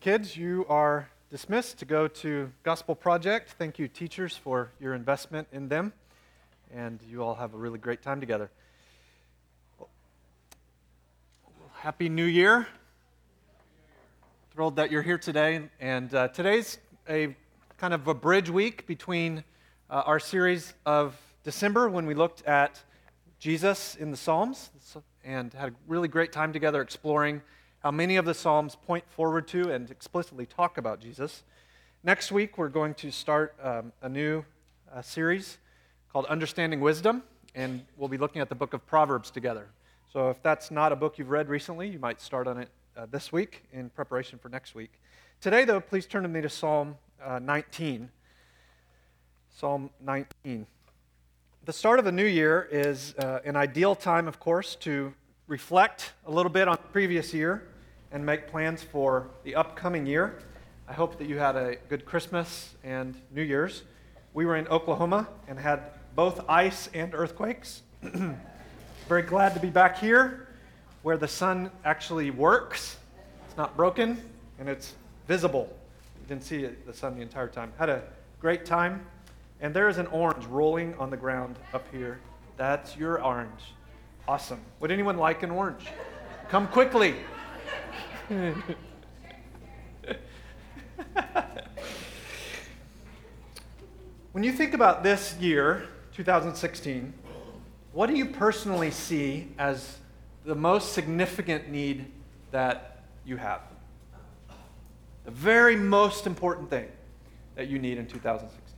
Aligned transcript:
Kids, 0.00 0.34
you 0.34 0.64
are 0.70 1.10
dismissed 1.30 1.78
to 1.80 1.84
go 1.84 2.08
to 2.08 2.50
Gospel 2.62 2.94
Project. 2.94 3.50
Thank 3.58 3.78
you, 3.78 3.86
teachers, 3.86 4.34
for 4.34 4.70
your 4.80 4.94
investment 4.94 5.46
in 5.52 5.68
them. 5.68 5.92
And 6.74 6.98
you 7.06 7.22
all 7.22 7.34
have 7.34 7.52
a 7.52 7.58
really 7.58 7.78
great 7.78 8.00
time 8.00 8.18
together. 8.18 8.50
Well, 9.78 9.90
Happy 11.74 12.08
New 12.08 12.24
Year. 12.24 12.66
Thrilled 14.54 14.76
that 14.76 14.90
you're 14.90 15.02
here 15.02 15.18
today. 15.18 15.68
And 15.80 16.14
uh, 16.14 16.28
today's 16.28 16.78
a 17.06 17.36
kind 17.76 17.92
of 17.92 18.08
a 18.08 18.14
bridge 18.14 18.48
week 18.48 18.86
between 18.86 19.44
uh, 19.90 20.02
our 20.06 20.18
series 20.18 20.72
of 20.86 21.14
December 21.44 21.90
when 21.90 22.06
we 22.06 22.14
looked 22.14 22.42
at 22.46 22.82
Jesus 23.38 23.96
in 23.96 24.10
the 24.10 24.16
Psalms 24.16 24.70
and 25.26 25.52
had 25.52 25.68
a 25.68 25.74
really 25.86 26.08
great 26.08 26.32
time 26.32 26.54
together 26.54 26.80
exploring 26.80 27.42
how 27.80 27.90
many 27.90 28.16
of 28.16 28.26
the 28.26 28.34
Psalms 28.34 28.76
point 28.86 29.04
forward 29.08 29.48
to 29.48 29.72
and 29.72 29.90
explicitly 29.90 30.44
talk 30.44 30.76
about 30.76 31.00
Jesus. 31.00 31.44
Next 32.04 32.30
week, 32.30 32.58
we're 32.58 32.68
going 32.68 32.92
to 32.94 33.10
start 33.10 33.54
um, 33.62 33.92
a 34.02 34.08
new 34.08 34.44
uh, 34.94 35.00
series 35.00 35.56
called 36.12 36.26
Understanding 36.26 36.80
Wisdom, 36.80 37.22
and 37.54 37.82
we'll 37.96 38.10
be 38.10 38.18
looking 38.18 38.42
at 38.42 38.50
the 38.50 38.54
book 38.54 38.74
of 38.74 38.86
Proverbs 38.86 39.30
together. 39.30 39.66
So 40.12 40.28
if 40.28 40.42
that's 40.42 40.70
not 40.70 40.92
a 40.92 40.96
book 40.96 41.18
you've 41.18 41.30
read 41.30 41.48
recently, 41.48 41.88
you 41.88 41.98
might 41.98 42.20
start 42.20 42.46
on 42.46 42.58
it 42.58 42.68
uh, 42.98 43.06
this 43.10 43.32
week 43.32 43.64
in 43.72 43.88
preparation 43.88 44.38
for 44.38 44.50
next 44.50 44.74
week. 44.74 45.00
Today, 45.40 45.64
though, 45.64 45.80
please 45.80 46.04
turn 46.04 46.22
to 46.22 46.28
me 46.28 46.42
to 46.42 46.50
Psalm 46.50 46.96
uh, 47.24 47.38
19. 47.38 48.10
Psalm 49.56 49.88
19. 50.02 50.66
The 51.64 51.72
start 51.72 51.98
of 51.98 52.04
the 52.04 52.12
new 52.12 52.26
year 52.26 52.68
is 52.70 53.14
uh, 53.14 53.38
an 53.46 53.56
ideal 53.56 53.94
time, 53.94 54.28
of 54.28 54.38
course, 54.38 54.76
to 54.80 55.14
reflect 55.46 56.12
a 56.26 56.30
little 56.30 56.52
bit 56.52 56.68
on 56.68 56.76
the 56.76 56.88
previous 56.92 57.32
year 57.32 57.66
and 58.12 58.24
make 58.24 58.48
plans 58.48 58.82
for 58.82 59.28
the 59.44 59.54
upcoming 59.54 60.06
year. 60.06 60.38
I 60.88 60.92
hope 60.92 61.18
that 61.18 61.28
you 61.28 61.38
had 61.38 61.56
a 61.56 61.76
good 61.88 62.04
Christmas 62.04 62.74
and 62.82 63.14
New 63.30 63.42
Year's. 63.42 63.84
We 64.34 64.46
were 64.46 64.56
in 64.56 64.66
Oklahoma 64.68 65.28
and 65.46 65.58
had 65.58 65.82
both 66.14 66.40
ice 66.48 66.88
and 66.94 67.14
earthquakes. 67.14 67.82
Very 69.08 69.22
glad 69.22 69.54
to 69.54 69.60
be 69.60 69.70
back 69.70 69.98
here 69.98 70.48
where 71.02 71.16
the 71.16 71.28
sun 71.28 71.70
actually 71.84 72.30
works. 72.30 72.96
It's 73.46 73.56
not 73.56 73.76
broken 73.76 74.20
and 74.58 74.68
it's 74.68 74.94
visible. 75.28 75.68
You 76.20 76.28
didn't 76.28 76.44
see 76.44 76.66
the 76.86 76.92
sun 76.92 77.14
the 77.16 77.22
entire 77.22 77.48
time. 77.48 77.72
Had 77.78 77.88
a 77.88 78.02
great 78.40 78.64
time. 78.64 79.06
And 79.60 79.74
there 79.74 79.88
is 79.88 79.98
an 79.98 80.06
orange 80.08 80.46
rolling 80.46 80.94
on 80.94 81.10
the 81.10 81.16
ground 81.16 81.56
up 81.74 81.86
here. 81.92 82.18
That's 82.56 82.96
your 82.96 83.22
orange. 83.22 83.74
Awesome. 84.26 84.60
Would 84.80 84.90
anyone 84.90 85.16
like 85.18 85.42
an 85.42 85.50
orange? 85.50 85.86
Come 86.48 86.66
quickly. 86.68 87.14
when 94.30 94.44
you 94.44 94.52
think 94.52 94.72
about 94.72 95.02
this 95.02 95.36
year, 95.40 95.88
2016, 96.14 97.12
what 97.92 98.06
do 98.06 98.14
you 98.14 98.26
personally 98.26 98.92
see 98.92 99.48
as 99.58 99.98
the 100.44 100.54
most 100.54 100.92
significant 100.92 101.70
need 101.70 102.06
that 102.52 103.02
you 103.26 103.36
have? 103.36 103.62
The 105.24 105.32
very 105.32 105.74
most 105.74 106.24
important 106.24 106.70
thing 106.70 106.86
that 107.56 107.66
you 107.66 107.80
need 107.80 107.98
in 107.98 108.06
2016. 108.06 108.76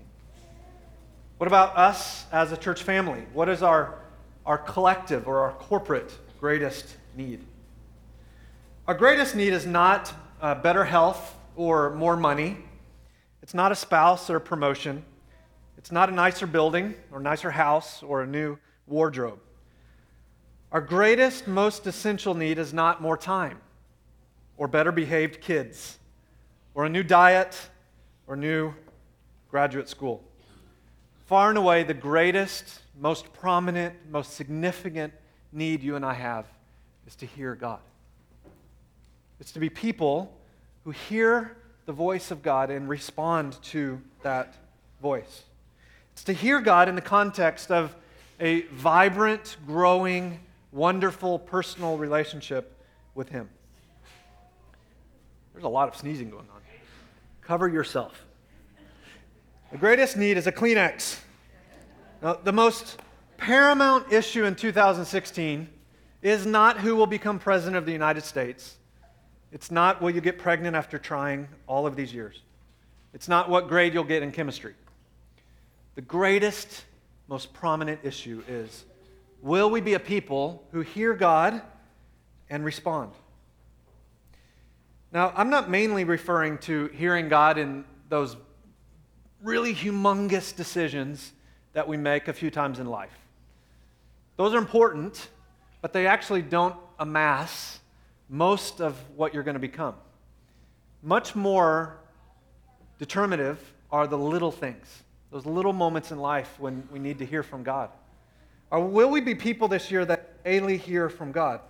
What 1.37 1.47
about 1.47 1.77
us 1.77 2.25
as 2.33 2.53
a 2.53 2.57
church 2.57 2.85
family? 2.85 3.27
What 3.35 3.51
is 3.51 3.63
our, 3.63 3.99
our 4.47 4.57
collective 4.57 5.29
or 5.29 5.41
our 5.41 5.53
corporate 5.53 6.11
greatest 6.41 6.97
need? 7.15 7.45
Our 8.93 8.99
greatest 8.99 9.35
need 9.35 9.55
is 9.55 9.65
not 9.65 10.13
uh, 10.43 10.55
better 10.55 10.85
health 10.85 11.35
or 11.57 11.95
more 11.95 12.15
money. 12.15 12.59
It's 13.43 13.55
not 13.55 13.73
a 13.73 13.75
spouse 13.75 14.29
or 14.29 14.37
a 14.37 14.41
promotion. 14.43 15.03
It's 15.79 15.91
not 15.91 16.11
a 16.11 16.13
nicer 16.13 16.47
building 16.47 16.95
or 17.11 17.19
nicer 17.19 17.51
house 17.51 18.03
or 18.03 18.21
a 18.21 18.27
new 18.27 18.59
wardrobe. 18.87 19.39
Our 20.73 20.83
greatest, 20.83 21.49
most 21.49 21.87
essential 21.87 22.35
need 22.35 22.59
is 22.59 22.75
not 22.75 23.01
more 23.01 23.17
time 23.17 23.63
or 24.59 24.69
better 24.69 24.93
behaved 24.93 25.41
kids 25.41 25.99
or 26.75 26.85
a 26.85 26.91
new 26.91 27.03
diet 27.03 27.59
or 28.27 28.37
new 28.37 28.75
graduate 29.51 29.89
school. 29.89 30.23
Far 31.25 31.49
and 31.49 31.57
away, 31.57 31.83
the 31.83 31.95
greatest, 31.95 32.83
most 33.01 33.33
prominent, 33.33 33.95
most 34.11 34.35
significant 34.35 35.15
need 35.51 35.83
you 35.83 35.97
and 35.97 36.05
I 36.05 36.13
have 36.13 36.45
is 37.07 37.17
to 37.17 37.25
hear 37.25 37.55
God. 37.55 37.81
It's 39.43 39.51
to 39.51 39.59
be 39.59 39.71
people 39.71 40.33
who 40.85 40.93
hear 40.93 41.57
the 41.87 41.93
voice 41.93 42.31
of 42.31 42.45
God 42.45 42.71
and 42.71 42.89
respond 42.89 43.61
to 43.63 44.01
that 44.23 44.55
voice. 45.03 45.43
It's 46.13 46.23
to 46.25 46.33
hear 46.33 46.61
God 46.61 46.89
in 46.89 46.95
the 46.95 47.01
context 47.01 47.73
of 47.73 47.97
a 48.39 48.61
vibrant, 48.67 49.57
growing, 49.67 50.39
wonderful 50.71 51.41
personal 51.41 51.99
relationship 51.99 52.79
with 53.17 53.31
Him. 53.31 53.49
There's 55.55 55.65
a 55.65 55.69
lot 55.69 55.89
of 55.89 55.97
sneezing 55.97 56.31
going 56.31 56.47
on. 56.55 56.61
Cover 57.41 57.69
yourself. 57.69 58.25
The 59.73 59.79
greatest 59.79 60.17
need 60.17 60.37
is 60.37 60.47
a 60.47 60.53
Kleenex. 60.53 61.19
Now, 62.23 62.35
the 62.35 62.53
most 62.53 62.97
paramount 63.39 64.13
issue 64.13 64.45
in 64.45 64.55
2016 64.55 65.69
is 66.23 66.47
not 66.47 66.79
who 66.79 66.95
will 66.95 67.09
become 67.09 67.41
president 67.41 67.75
of 67.75 67.87
the 67.87 67.93
United 67.93 68.23
States. 68.23 68.77
It's 69.53 69.71
not 69.71 70.01
will 70.01 70.11
you 70.11 70.21
get 70.21 70.39
pregnant 70.39 70.75
after 70.75 70.99
trying 70.99 71.47
all 71.67 71.87
of 71.87 71.95
these 71.95 72.13
years. 72.13 72.41
It's 73.13 73.29
not 73.29 73.51
what 73.51 73.69
grade 73.69 73.93
you'll 73.93 74.05
get 74.05 74.23
in 74.23 74.33
chemistry. 74.33 74.75
The 75.95 76.01
greatest, 76.01 76.85
most 77.29 77.53
prominent 77.53 78.01
issue 78.03 78.43
is 78.49 78.85
will 79.43 79.71
we 79.71 79.81
be 79.81 79.95
a 79.95 80.01
people 80.01 80.65
who 80.73 80.81
hear 80.81 81.15
God 81.15 81.61
and 82.49 82.65
respond? 82.65 83.13
Now, 85.13 85.33
I'm 85.37 85.51
not 85.51 85.69
mainly 85.69 86.05
referring 86.05 86.57
to 86.59 86.87
hearing 86.89 87.29
God 87.29 87.59
in 87.59 87.85
those 88.09 88.37
really 89.43 89.75
humongous 89.75 90.57
decisions 90.57 91.33
that 91.75 91.87
we 91.87 91.99
make 91.99 92.29
a 92.29 92.33
few 92.33 92.51
times 92.51 92.79
in 92.79 92.87
life. 92.87 93.13
Those 94.37 94.55
are 94.55 94.59
important, 94.59 95.29
but 95.83 95.93
they 95.93 96.07
actually 96.07 96.41
don't 96.41 96.77
amass 96.99 97.81
most 98.33 98.81
of 98.81 98.97
what 99.15 99.35
you're 99.35 99.43
going 99.43 99.57
to 99.57 99.61
become. 99.61 99.95
Much 101.03 101.37
more 101.37 101.99
determinative 102.99 103.59
are 103.91 104.07
the 104.07 104.17
little 104.17 104.51
things, 104.51 105.03
those 105.31 105.45
little 105.45 105.75
moments 105.75 106.13
in 106.13 106.19
life 106.19 106.59
when 106.59 106.89
we 106.91 106.99
need 106.99 107.19
to 107.19 107.27
hear 107.27 107.43
from 107.43 107.63
God. 107.63 107.91
Or 108.71 108.81
will 108.81 109.11
we 109.11 109.21
be 109.21 109.35
people 109.35 109.69
this 109.69 109.91
year 109.91 110.07
that 110.07 110.43
daily 110.45 110.79
hear 110.79 111.11
from 111.11 111.31
God? 111.31 111.61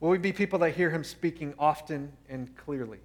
Will 0.00 0.10
we 0.10 0.18
be 0.18 0.30
people 0.30 0.58
that 0.58 0.72
hear 0.72 0.90
Him 0.90 1.02
speaking 1.02 1.54
often 1.58 2.12
and 2.28 2.54
clearly? 2.54 2.98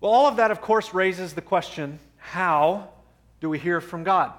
Well, 0.00 0.10
all 0.10 0.28
of 0.28 0.36
that, 0.36 0.50
of 0.50 0.62
course, 0.62 0.94
raises 0.94 1.34
the 1.34 1.42
question 1.42 1.98
how 2.16 2.88
do 3.42 3.50
we 3.50 3.58
hear 3.58 3.82
from 3.82 4.02
God? 4.02 4.32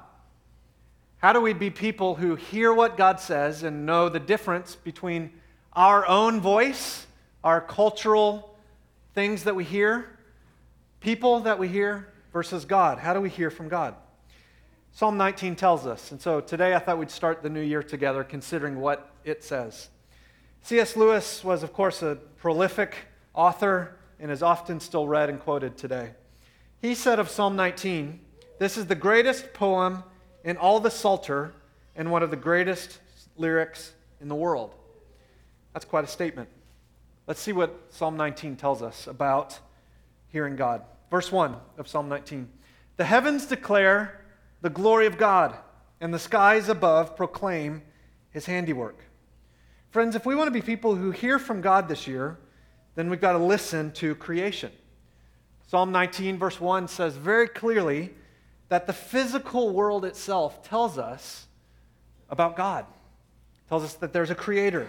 How 1.17 1.33
do 1.33 1.39
we 1.39 1.53
be 1.53 1.69
people 1.69 2.15
who 2.15 2.35
hear 2.35 2.73
what 2.73 2.97
God 2.97 3.19
says 3.19 3.61
and 3.61 3.85
know 3.85 4.09
the 4.09 4.19
difference 4.19 4.73
between 4.73 5.33
our 5.73 6.07
own 6.07 6.41
voice, 6.41 7.05
our 7.43 7.61
cultural 7.61 8.55
things 9.13 9.43
that 9.43 9.55
we 9.55 9.63
hear, 9.63 10.17
people 10.99 11.41
that 11.41 11.59
we 11.59 11.67
hear, 11.67 12.07
versus 12.33 12.65
God. 12.65 12.97
How 12.97 13.13
do 13.13 13.21
we 13.21 13.29
hear 13.29 13.49
from 13.49 13.67
God? 13.67 13.95
Psalm 14.93 15.17
19 15.17 15.55
tells 15.55 15.85
us. 15.85 16.11
And 16.11 16.21
so 16.21 16.41
today 16.41 16.73
I 16.73 16.79
thought 16.79 16.97
we'd 16.97 17.11
start 17.11 17.43
the 17.43 17.49
new 17.49 17.61
year 17.61 17.83
together 17.83 18.23
considering 18.23 18.79
what 18.79 19.11
it 19.23 19.43
says. 19.43 19.89
C.S. 20.63 20.95
Lewis 20.95 21.43
was, 21.43 21.63
of 21.63 21.73
course, 21.73 22.01
a 22.01 22.17
prolific 22.37 22.95
author 23.33 23.97
and 24.19 24.31
is 24.31 24.43
often 24.43 24.79
still 24.79 25.07
read 25.07 25.29
and 25.29 25.39
quoted 25.39 25.77
today. 25.77 26.11
He 26.81 26.93
said 26.93 27.19
of 27.19 27.29
Psalm 27.29 27.55
19, 27.55 28.19
This 28.59 28.77
is 28.77 28.85
the 28.85 28.95
greatest 28.95 29.53
poem 29.53 30.03
in 30.43 30.57
all 30.57 30.79
the 30.79 30.91
Psalter 30.91 31.53
and 31.95 32.11
one 32.11 32.23
of 32.23 32.29
the 32.29 32.35
greatest 32.35 32.99
lyrics 33.37 33.93
in 34.19 34.27
the 34.27 34.35
world. 34.35 34.75
That's 35.73 35.85
quite 35.85 36.03
a 36.03 36.07
statement. 36.07 36.49
Let's 37.27 37.39
see 37.39 37.53
what 37.53 37.75
Psalm 37.89 38.17
19 38.17 38.55
tells 38.55 38.81
us 38.81 39.07
about 39.07 39.59
hearing 40.27 40.55
God. 40.55 40.83
Verse 41.09 41.31
1 41.31 41.55
of 41.77 41.87
Psalm 41.87 42.09
19 42.09 42.49
The 42.97 43.05
heavens 43.05 43.45
declare 43.45 44.21
the 44.61 44.69
glory 44.69 45.07
of 45.07 45.17
God, 45.17 45.55
and 45.99 46.13
the 46.13 46.19
skies 46.19 46.69
above 46.69 47.15
proclaim 47.15 47.81
his 48.31 48.45
handiwork. 48.45 48.97
Friends, 49.91 50.15
if 50.15 50.25
we 50.25 50.35
want 50.35 50.47
to 50.47 50.51
be 50.51 50.61
people 50.61 50.95
who 50.95 51.11
hear 51.11 51.37
from 51.37 51.61
God 51.61 51.87
this 51.87 52.07
year, 52.07 52.39
then 52.95 53.09
we've 53.09 53.21
got 53.21 53.33
to 53.33 53.37
listen 53.37 53.91
to 53.93 54.15
creation. 54.15 54.71
Psalm 55.67 55.91
19, 55.91 56.37
verse 56.37 56.59
1 56.59 56.87
says 56.87 57.15
very 57.15 57.47
clearly 57.47 58.11
that 58.69 58.87
the 58.87 58.93
physical 58.93 59.69
world 59.69 60.05
itself 60.05 60.63
tells 60.63 60.97
us 60.97 61.47
about 62.29 62.55
God. 62.55 62.85
It 63.65 63.69
tells 63.69 63.83
us 63.83 63.93
that 63.95 64.13
there's 64.13 64.29
a 64.29 64.35
creator, 64.35 64.87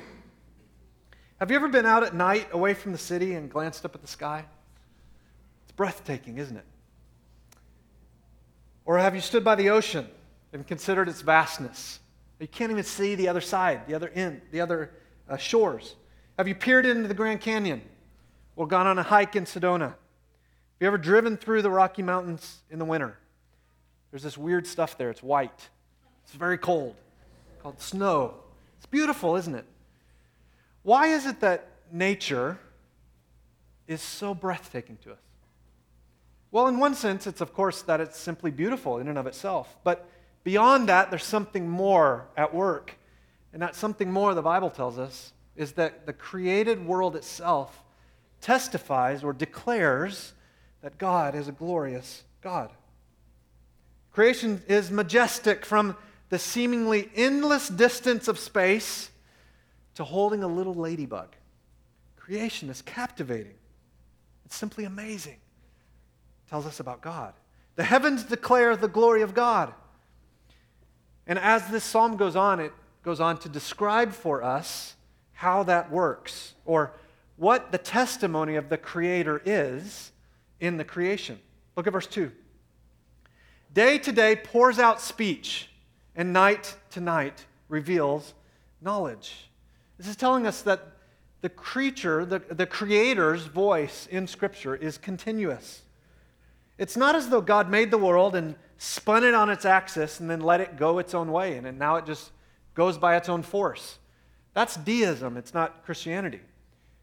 Have 1.43 1.51
you 1.51 1.57
ever 1.57 1.67
been 1.67 1.87
out 1.87 2.05
at 2.05 2.15
night 2.15 2.47
away 2.53 2.73
from 2.73 2.93
the 2.93 2.99
city 2.99 3.35
and 3.35 3.51
glanced 3.51 3.85
up 3.85 3.97
at 3.97 4.01
the 4.01 4.07
sky? 4.07 4.45
It's 5.65 5.73
breathtaking, 5.73 6.39
isn't 6.39 6.57
it? 6.57 6.65
Or 8.85 8.97
have 8.97 9.17
you 9.17 9.21
stood 9.21 9.43
by 9.43 9.57
the 9.57 9.71
ocean 9.71 10.07
and 10.53 10.65
considered 10.65 11.09
its 11.09 11.21
vastness? 11.21 11.99
You 12.39 12.47
can't 12.47 12.71
even 12.71 12.85
see 12.85 13.17
the 13.17 13.27
other 13.27 13.41
side, 13.41 13.89
the 13.89 13.95
other 13.95 14.11
end, 14.11 14.41
the 14.53 14.61
other 14.61 14.93
uh, 15.29 15.37
shores. 15.37 15.97
Have 16.39 16.47
you 16.47 16.55
peered 16.55 16.87
into 16.87 17.09
the 17.09 17.15
Grand 17.15 17.41
Canyon 17.41 17.83
or 18.55 18.69
gone 18.69 18.87
on 18.87 18.97
a 19.01 19.03
hike 19.03 19.35
in 19.35 19.45
Sedona? 19.45 19.81
Have 19.81 19.97
you 20.79 20.87
ever 20.87 20.97
driven 20.97 21.37
through 21.37 21.63
the 21.63 21.71
Rocky 21.71 22.03
Mountains 22.03 22.63
in 22.71 22.79
the 22.79 22.85
winter? 22.85 23.19
There's 24.13 24.23
this 24.23 24.39
weird 24.39 24.65
stuff 24.65 24.97
there. 24.97 25.11
It's 25.11 25.25
white. 25.25 25.71
It's 26.23 26.35
very 26.35 26.57
cold, 26.57 26.95
called 27.65 27.81
snow. 27.81 28.35
It's 28.77 28.87
beautiful, 28.87 29.35
isn't 29.35 29.57
it? 29.57 29.65
Why 30.83 31.09
is 31.09 31.27
it 31.27 31.41
that 31.41 31.69
nature 31.91 32.59
is 33.87 34.01
so 34.01 34.35
breathtaking 34.35 34.99
to 35.05 35.13
us? 35.13 35.19
Well, 36.51 36.67
in 36.69 36.79
one 36.79 36.95
sense, 36.95 37.27
it's 37.27 37.41
of 37.41 37.55
course 37.55 37.83
that 37.83 38.01
it's 38.01 38.19
simply 38.19 38.51
beautiful 38.51 38.99
in 38.99 39.09
and 39.09 39.17
of 39.17 39.27
itself. 39.27 39.77
But 39.85 40.09
beyond 40.45 40.89
that, 40.89 41.11
there's 41.11 41.25
something 41.25 41.69
more 41.69 42.27
at 42.37 42.55
work. 42.55 42.97
And 43.53 43.63
that 43.63 43.75
something 43.75 44.11
more, 44.11 44.35
the 44.35 44.43
Bible 44.43 44.71
tells 44.71 44.99
us, 44.99 45.33
is 45.57 45.73
that 45.73 46.07
the 46.07 46.13
created 46.13 46.85
world 46.87 47.17
itself 47.17 47.83
testifies 48.41 49.23
or 49.23 49.33
declares 49.33 50.33
that 50.83 50.99
God 50.99 51.35
is 51.35 51.49
a 51.49 51.53
glorious 51.53 52.25
God. 52.43 52.71
Creation 54.13 54.63
is 54.69 54.91
majestic 54.91 55.65
from 55.65 55.97
the 56.29 56.39
seemingly 56.39 57.11
endless 57.15 57.69
distance 57.69 58.29
of 58.29 58.39
space 58.39 59.11
to 59.95 60.05
holding 60.05 60.43
a 60.43 60.49
little 60.49 60.75
ladybug. 60.75 61.29
Creation 62.17 62.71
is 62.71 62.83
captivating. 62.83 63.55
It's 64.45 64.57
simply 64.57 64.85
amazing. 64.85 65.35
It 65.35 66.51
tells 66.51 66.67
us 66.67 66.81
about 66.81 67.01
God. 67.01 67.35
The 67.77 67.85
heavens 67.85 68.25
declare 68.25 68.77
the 68.77 68.89
glory 68.89 69.23
of 69.23 69.35
God. 69.35 69.73
And 71.27 71.39
as 71.39 71.67
this 71.69 71.85
psalm 71.85 72.17
goes 72.17 72.37
on, 72.37 72.61
it 72.61 72.73
goes 73.03 73.21
on 73.21 73.39
to 73.39 73.49
describe 73.49 74.13
for 74.13 74.43
us 74.43 74.95
how 75.33 75.63
that 75.65 75.91
works 75.91 76.55
or 76.65 76.93
what 77.37 77.73
the 77.73 77.79
testimony 77.79 78.57
of 78.57 78.69
the 78.69 78.77
Creator 78.79 79.43
is 79.45 80.13
in 80.61 80.77
the 80.77 80.85
creation. 80.85 81.41
Look 81.77 81.87
at 81.87 81.93
verse 81.93 82.07
2. 82.07 82.31
Day 83.73 83.99
to 83.99 84.13
day 84.13 84.37
pours 84.37 84.79
out 84.79 85.01
speech, 85.01 85.71
and 86.15 86.33
night 86.33 86.77
to 86.91 87.01
night 87.01 87.47
reveals 87.69 88.35
knowledge. 88.81 89.49
This 90.03 90.11
is 90.11 90.17
telling 90.17 90.49
us 90.49 90.63
that 90.63 90.85
the 91.43 91.49
creature, 91.49 92.25
the, 92.25 92.41
the 92.41 92.67
Creator's 92.67 93.45
voice 93.45 94.09
in 94.11 94.27
Scripture 94.27 94.75
is 94.75 94.99
continuous. 94.99 95.83
It's 96.77 96.97
not 96.97 97.15
as 97.15 97.29
though 97.29 97.41
God 97.41 97.71
made 97.71 97.93
the 97.93 97.99
world 97.99 98.35
and 98.35 98.57
spun 98.79 99.23
it 99.23 99.33
on 99.33 99.49
its 99.49 99.65
axis 99.65 100.19
and 100.19 100.29
then 100.29 100.41
let 100.41 100.61
it 100.61 100.77
go 100.77 100.99
its 100.99 101.15
own 101.15 101.31
way, 101.31 101.57
and 101.57 101.79
now 101.79 101.95
it 101.95 102.05
just 102.05 102.33
goes 102.75 102.99
by 102.99 103.17
its 103.17 103.29
own 103.29 103.45
force. 103.45 104.01
That's 104.55 104.75
deism, 104.75 105.37
it's 105.37 105.55
not 105.55 105.85
Christianity. 105.85 106.41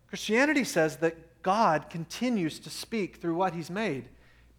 Christianity 0.09 0.65
says 0.65 0.97
that 0.97 1.41
God 1.41 1.89
continues 1.89 2.59
to 2.59 2.69
speak 2.69 3.21
through 3.21 3.35
what 3.35 3.53
He's 3.53 3.69
made 3.69 4.09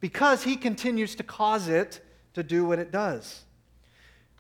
because 0.00 0.44
He 0.44 0.56
continues 0.56 1.14
to 1.16 1.22
cause 1.22 1.68
it 1.68 2.00
to 2.32 2.42
do 2.42 2.64
what 2.64 2.78
it 2.78 2.90
does. 2.90 3.42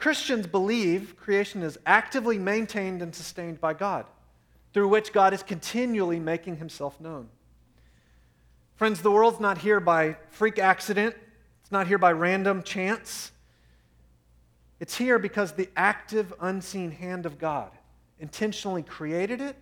Christians 0.00 0.46
believe 0.46 1.14
creation 1.18 1.62
is 1.62 1.78
actively 1.84 2.38
maintained 2.38 3.02
and 3.02 3.14
sustained 3.14 3.60
by 3.60 3.74
God, 3.74 4.06
through 4.72 4.88
which 4.88 5.12
God 5.12 5.34
is 5.34 5.42
continually 5.42 6.18
making 6.18 6.56
Himself 6.56 6.98
known. 7.00 7.28
Friends, 8.76 9.02
the 9.02 9.10
world's 9.10 9.40
not 9.40 9.58
here 9.58 9.78
by 9.78 10.16
freak 10.30 10.58
accident, 10.58 11.14
it's 11.60 11.70
not 11.70 11.86
here 11.86 11.98
by 11.98 12.12
random 12.12 12.62
chance. 12.62 13.30
It's 14.80 14.96
here 14.96 15.18
because 15.18 15.52
the 15.52 15.68
active, 15.76 16.32
unseen 16.40 16.90
hand 16.90 17.26
of 17.26 17.38
God 17.38 17.70
intentionally 18.18 18.82
created 18.82 19.42
it 19.42 19.54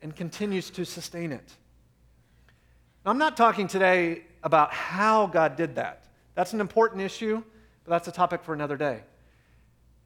and 0.00 0.14
continues 0.14 0.70
to 0.70 0.84
sustain 0.84 1.32
it. 1.32 1.52
Now, 3.04 3.10
I'm 3.10 3.18
not 3.18 3.36
talking 3.36 3.66
today 3.66 4.22
about 4.44 4.72
how 4.72 5.26
God 5.26 5.56
did 5.56 5.74
that. 5.74 6.04
That's 6.36 6.52
an 6.52 6.60
important 6.60 7.02
issue, 7.02 7.42
but 7.84 7.90
that's 7.90 8.06
a 8.06 8.12
topic 8.12 8.44
for 8.44 8.54
another 8.54 8.76
day. 8.76 9.02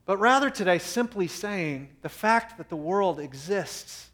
But 0.05 0.17
rather 0.17 0.49
today, 0.49 0.77
simply 0.77 1.27
saying 1.27 1.89
the 2.01 2.09
fact 2.09 2.57
that 2.57 2.69
the 2.69 2.75
world 2.75 3.19
exists, 3.19 4.09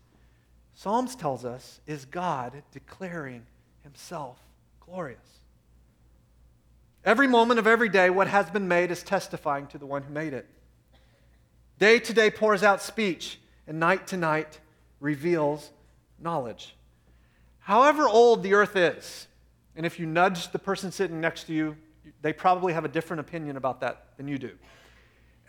Psalms 0.73 1.15
tells 1.15 1.43
us, 1.43 1.81
is 1.85 2.05
God 2.05 2.63
declaring 2.71 3.45
himself 3.83 4.38
glorious. 4.79 5.19
Every 7.03 7.27
moment 7.27 7.59
of 7.59 7.67
every 7.67 7.89
day, 7.89 8.09
what 8.09 8.27
has 8.27 8.49
been 8.49 8.67
made 8.67 8.91
is 8.91 9.03
testifying 9.03 9.67
to 9.67 9.77
the 9.77 9.85
one 9.85 10.03
who 10.03 10.13
made 10.13 10.33
it. 10.33 10.47
Day 11.77 11.99
to 11.99 12.13
day 12.13 12.29
pours 12.29 12.63
out 12.63 12.81
speech, 12.81 13.39
and 13.67 13.79
night 13.79 14.07
to 14.07 14.17
night 14.17 14.59
reveals 14.99 15.71
knowledge. 16.19 16.75
However 17.59 18.07
old 18.07 18.43
the 18.43 18.53
earth 18.53 18.75
is, 18.75 19.27
and 19.75 19.85
if 19.85 19.99
you 19.99 20.05
nudge 20.05 20.51
the 20.51 20.59
person 20.59 20.91
sitting 20.91 21.19
next 21.19 21.45
to 21.45 21.53
you, 21.53 21.75
they 22.21 22.33
probably 22.33 22.73
have 22.73 22.85
a 22.85 22.89
different 22.89 23.19
opinion 23.19 23.57
about 23.57 23.81
that 23.81 24.15
than 24.17 24.27
you 24.27 24.38
do. 24.38 24.51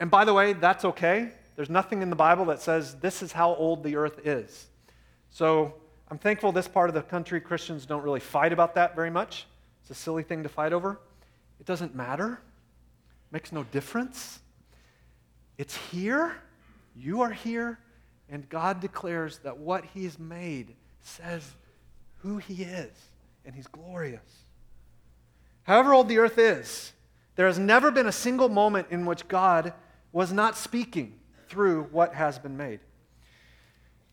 And 0.00 0.10
by 0.10 0.24
the 0.24 0.34
way, 0.34 0.52
that's 0.52 0.84
okay. 0.84 1.30
There's 1.56 1.70
nothing 1.70 2.02
in 2.02 2.10
the 2.10 2.16
Bible 2.16 2.46
that 2.46 2.60
says 2.60 2.96
this 2.96 3.22
is 3.22 3.32
how 3.32 3.54
old 3.54 3.82
the 3.82 3.96
earth 3.96 4.26
is. 4.26 4.68
So 5.30 5.74
I'm 6.10 6.18
thankful 6.18 6.52
this 6.52 6.68
part 6.68 6.90
of 6.90 6.94
the 6.94 7.02
country 7.02 7.40
Christians 7.40 7.86
don't 7.86 8.02
really 8.02 8.20
fight 8.20 8.52
about 8.52 8.74
that 8.74 8.94
very 8.94 9.10
much. 9.10 9.46
It's 9.82 9.90
a 9.90 9.94
silly 9.94 10.22
thing 10.22 10.42
to 10.42 10.48
fight 10.48 10.72
over. 10.72 11.00
It 11.60 11.66
doesn't 11.66 11.94
matter, 11.94 12.32
it 12.32 13.32
makes 13.32 13.52
no 13.52 13.64
difference. 13.64 14.40
It's 15.58 15.76
here, 15.76 16.34
you 16.96 17.20
are 17.22 17.30
here, 17.30 17.78
and 18.28 18.48
God 18.48 18.80
declares 18.80 19.38
that 19.38 19.56
what 19.56 19.84
He's 19.94 20.18
made 20.18 20.74
says 21.02 21.48
who 22.18 22.38
He 22.38 22.62
is, 22.62 22.90
and 23.44 23.54
He's 23.54 23.66
glorious. 23.66 24.44
However 25.62 25.94
old 25.94 26.08
the 26.08 26.18
earth 26.18 26.38
is, 26.38 26.92
there 27.36 27.46
has 27.46 27.58
never 27.58 27.90
been 27.90 28.06
a 28.06 28.12
single 28.12 28.48
moment 28.48 28.88
in 28.90 29.06
which 29.06 29.28
God 29.28 29.72
was 30.12 30.32
not 30.32 30.56
speaking 30.56 31.18
through 31.48 31.84
what 31.90 32.14
has 32.14 32.38
been 32.38 32.56
made. 32.56 32.80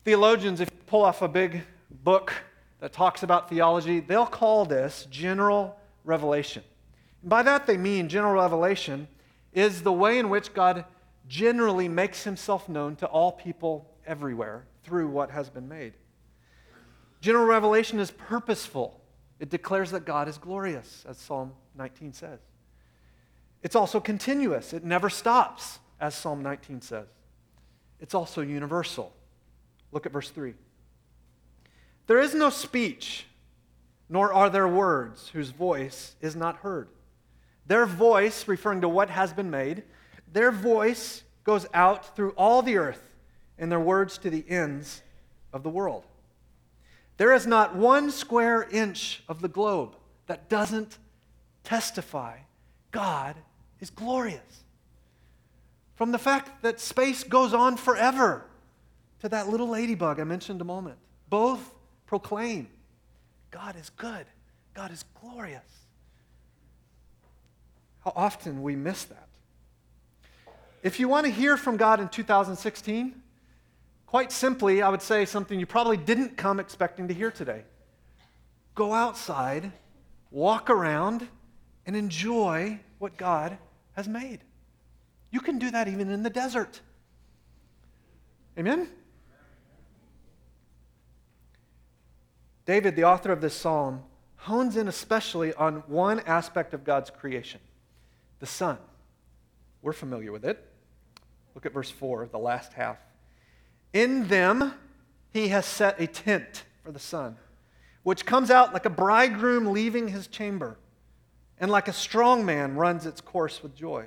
Theologians, 0.04 0.60
if 0.60 0.70
you 0.70 0.78
pull 0.86 1.04
off 1.04 1.22
a 1.22 1.28
big 1.28 1.62
book 2.02 2.32
that 2.80 2.92
talks 2.92 3.22
about 3.22 3.48
theology, 3.50 4.00
they'll 4.00 4.26
call 4.26 4.64
this 4.64 5.06
general 5.10 5.76
revelation. 6.04 6.62
And 7.20 7.30
by 7.30 7.42
that 7.42 7.66
they 7.66 7.76
mean 7.76 8.08
general 8.08 8.34
revelation 8.34 9.08
is 9.52 9.82
the 9.82 9.92
way 9.92 10.18
in 10.18 10.30
which 10.30 10.54
God 10.54 10.84
generally 11.28 11.88
makes 11.88 12.24
himself 12.24 12.68
known 12.68 12.96
to 12.96 13.06
all 13.06 13.32
people 13.32 13.90
everywhere 14.06 14.64
through 14.82 15.08
what 15.08 15.30
has 15.30 15.50
been 15.50 15.68
made. 15.68 15.92
General 17.20 17.44
revelation 17.44 18.00
is 18.00 18.10
purposeful. 18.10 19.00
It 19.38 19.50
declares 19.50 19.90
that 19.90 20.04
God 20.06 20.28
is 20.28 20.38
glorious, 20.38 21.04
as 21.08 21.18
Psalm 21.18 21.52
19 21.76 22.12
says. 22.12 22.40
It's 23.62 23.76
also 23.76 24.00
continuous, 24.00 24.72
it 24.72 24.84
never 24.84 25.10
stops, 25.10 25.79
as 26.00 26.14
Psalm 26.14 26.42
19 26.42 26.80
says. 26.80 27.06
It's 28.00 28.14
also 28.14 28.40
universal. 28.40 29.12
Look 29.92 30.06
at 30.06 30.12
verse 30.12 30.30
3. 30.30 30.54
There 32.06 32.18
is 32.18 32.34
no 32.34 32.50
speech, 32.50 33.26
nor 34.08 34.32
are 34.32 34.50
there 34.50 34.66
words 34.66 35.28
whose 35.28 35.50
voice 35.50 36.16
is 36.20 36.34
not 36.34 36.56
heard. 36.56 36.88
Their 37.66 37.86
voice, 37.86 38.48
referring 38.48 38.80
to 38.80 38.88
what 38.88 39.10
has 39.10 39.32
been 39.32 39.50
made, 39.50 39.84
their 40.32 40.50
voice 40.50 41.22
goes 41.44 41.66
out 41.74 42.16
through 42.16 42.30
all 42.32 42.62
the 42.62 42.78
earth, 42.78 43.14
and 43.58 43.70
their 43.70 43.80
words 43.80 44.18
to 44.18 44.30
the 44.30 44.44
ends 44.48 45.02
of 45.52 45.62
the 45.62 45.70
world. 45.70 46.04
There 47.16 47.34
is 47.34 47.46
not 47.46 47.76
one 47.76 48.10
square 48.10 48.66
inch 48.70 49.22
of 49.28 49.42
the 49.42 49.48
globe 49.48 49.94
that 50.26 50.48
doesn't 50.48 50.98
testify 51.64 52.38
God 52.90 53.36
is 53.80 53.90
glorious. 53.90 54.64
From 56.00 56.12
the 56.12 56.18
fact 56.18 56.62
that 56.62 56.80
space 56.80 57.24
goes 57.24 57.52
on 57.52 57.76
forever 57.76 58.46
to 59.18 59.28
that 59.28 59.50
little 59.50 59.68
ladybug 59.68 60.18
I 60.18 60.24
mentioned 60.24 60.62
a 60.62 60.64
moment, 60.64 60.96
both 61.28 61.74
proclaim 62.06 62.68
God 63.50 63.76
is 63.76 63.90
good, 63.90 64.24
God 64.72 64.92
is 64.92 65.04
glorious. 65.20 65.60
How 68.02 68.14
often 68.16 68.62
we 68.62 68.76
miss 68.76 69.04
that. 69.04 69.28
If 70.82 71.00
you 71.00 71.06
want 71.06 71.26
to 71.26 71.30
hear 71.30 71.58
from 71.58 71.76
God 71.76 72.00
in 72.00 72.08
2016, 72.08 73.20
quite 74.06 74.32
simply, 74.32 74.80
I 74.80 74.88
would 74.88 75.02
say 75.02 75.26
something 75.26 75.60
you 75.60 75.66
probably 75.66 75.98
didn't 75.98 76.38
come 76.38 76.58
expecting 76.58 77.08
to 77.08 77.14
hear 77.14 77.30
today. 77.30 77.64
Go 78.74 78.94
outside, 78.94 79.70
walk 80.30 80.70
around, 80.70 81.28
and 81.84 81.94
enjoy 81.94 82.80
what 82.98 83.18
God 83.18 83.58
has 83.92 84.08
made. 84.08 84.40
You 85.30 85.40
can 85.40 85.58
do 85.58 85.70
that 85.70 85.88
even 85.88 86.10
in 86.10 86.22
the 86.22 86.30
desert. 86.30 86.80
Amen? 88.58 88.88
David, 92.66 92.96
the 92.96 93.04
author 93.04 93.32
of 93.32 93.40
this 93.40 93.54
psalm, 93.54 94.02
hones 94.36 94.76
in 94.76 94.88
especially 94.88 95.52
on 95.54 95.82
one 95.86 96.20
aspect 96.20 96.74
of 96.74 96.84
God's 96.84 97.10
creation 97.10 97.60
the 98.38 98.46
sun. 98.46 98.78
We're 99.82 99.92
familiar 99.92 100.32
with 100.32 100.46
it. 100.46 100.66
Look 101.54 101.66
at 101.66 101.72
verse 101.72 101.90
4, 101.90 102.28
the 102.32 102.38
last 102.38 102.72
half. 102.72 102.96
In 103.92 104.28
them 104.28 104.74
he 105.32 105.48
has 105.48 105.66
set 105.66 106.00
a 106.00 106.06
tent 106.06 106.64
for 106.82 106.90
the 106.90 106.98
sun, 106.98 107.36
which 108.02 108.24
comes 108.24 108.50
out 108.50 108.72
like 108.72 108.86
a 108.86 108.90
bridegroom 108.90 109.72
leaving 109.72 110.08
his 110.08 110.26
chamber, 110.26 110.78
and 111.58 111.70
like 111.70 111.88
a 111.88 111.92
strong 111.92 112.46
man 112.46 112.76
runs 112.76 113.04
its 113.04 113.20
course 113.20 113.62
with 113.62 113.74
joy. 113.74 114.06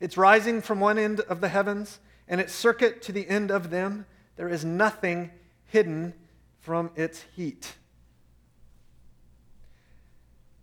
It's 0.00 0.16
rising 0.16 0.62
from 0.62 0.80
one 0.80 0.98
end 0.98 1.20
of 1.20 1.40
the 1.40 1.48
heavens, 1.48 1.98
and 2.28 2.40
its 2.40 2.54
circuit 2.54 3.02
to 3.02 3.12
the 3.12 3.28
end 3.28 3.50
of 3.50 3.70
them. 3.70 4.06
There 4.36 4.48
is 4.48 4.64
nothing 4.64 5.30
hidden 5.66 6.14
from 6.60 6.90
its 6.94 7.24
heat. 7.34 7.74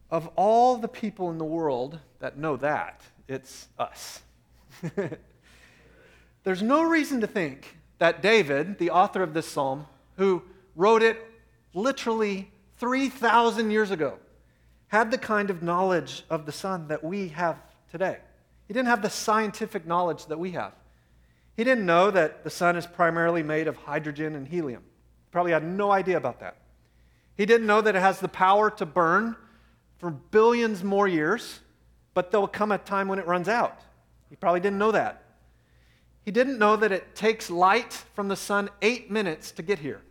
Of 0.09 0.29
all 0.35 0.77
the 0.77 0.87
people 0.87 1.29
in 1.29 1.37
the 1.37 1.45
world 1.45 1.99
that 2.19 2.37
know 2.37 2.55
that, 2.57 3.01
it's 3.27 3.67
us. 3.77 4.21
There's 6.43 6.61
no 6.61 6.83
reason 6.83 7.21
to 7.21 7.27
think 7.27 7.77
that 7.97 8.21
David, 8.21 8.77
the 8.77 8.91
author 8.91 9.23
of 9.23 9.33
this 9.33 9.47
psalm, 9.47 9.87
who 10.17 10.43
wrote 10.75 11.01
it 11.01 11.17
literally 11.73 12.51
3,000 12.77 13.71
years 13.71 13.91
ago, 13.91 14.19
had 14.87 15.11
the 15.11 15.17
kind 15.17 15.49
of 15.49 15.63
knowledge 15.63 16.23
of 16.29 16.45
the 16.45 16.51
sun 16.51 16.87
that 16.87 17.03
we 17.03 17.29
have 17.29 17.57
today. 17.91 18.19
He 18.67 18.73
didn't 18.73 18.87
have 18.87 19.01
the 19.01 19.09
scientific 19.09 19.85
knowledge 19.85 20.25
that 20.27 20.39
we 20.39 20.51
have. 20.51 20.73
He 21.55 21.63
didn't 21.63 21.85
know 21.85 22.11
that 22.11 22.43
the 22.43 22.49
sun 22.49 22.75
is 22.75 22.85
primarily 22.85 23.43
made 23.43 23.67
of 23.67 23.77
hydrogen 23.77 24.35
and 24.35 24.47
helium. 24.47 24.81
He 24.81 25.31
probably 25.31 25.51
had 25.51 25.63
no 25.63 25.91
idea 25.91 26.17
about 26.17 26.39
that. 26.41 26.57
He 27.37 27.45
didn't 27.45 27.67
know 27.67 27.81
that 27.81 27.95
it 27.95 28.01
has 28.01 28.19
the 28.19 28.27
power 28.27 28.69
to 28.71 28.85
burn 28.85 29.35
for 29.97 30.09
billions 30.09 30.83
more 30.83 31.07
years, 31.07 31.59
but 32.13 32.31
there'll 32.31 32.47
come 32.47 32.71
a 32.71 32.77
time 32.77 33.07
when 33.07 33.19
it 33.19 33.27
runs 33.27 33.47
out. 33.47 33.79
He 34.29 34.35
probably 34.35 34.59
didn't 34.59 34.79
know 34.79 34.91
that. 34.91 35.23
He 36.23 36.31
didn't 36.31 36.57
know 36.57 36.75
that 36.75 36.91
it 36.91 37.15
takes 37.15 37.49
light 37.49 37.93
from 38.13 38.27
the 38.27 38.35
sun 38.35 38.69
eight 38.81 39.11
minutes 39.11 39.51
to 39.51 39.61
get 39.61 39.79
here. 39.79 40.01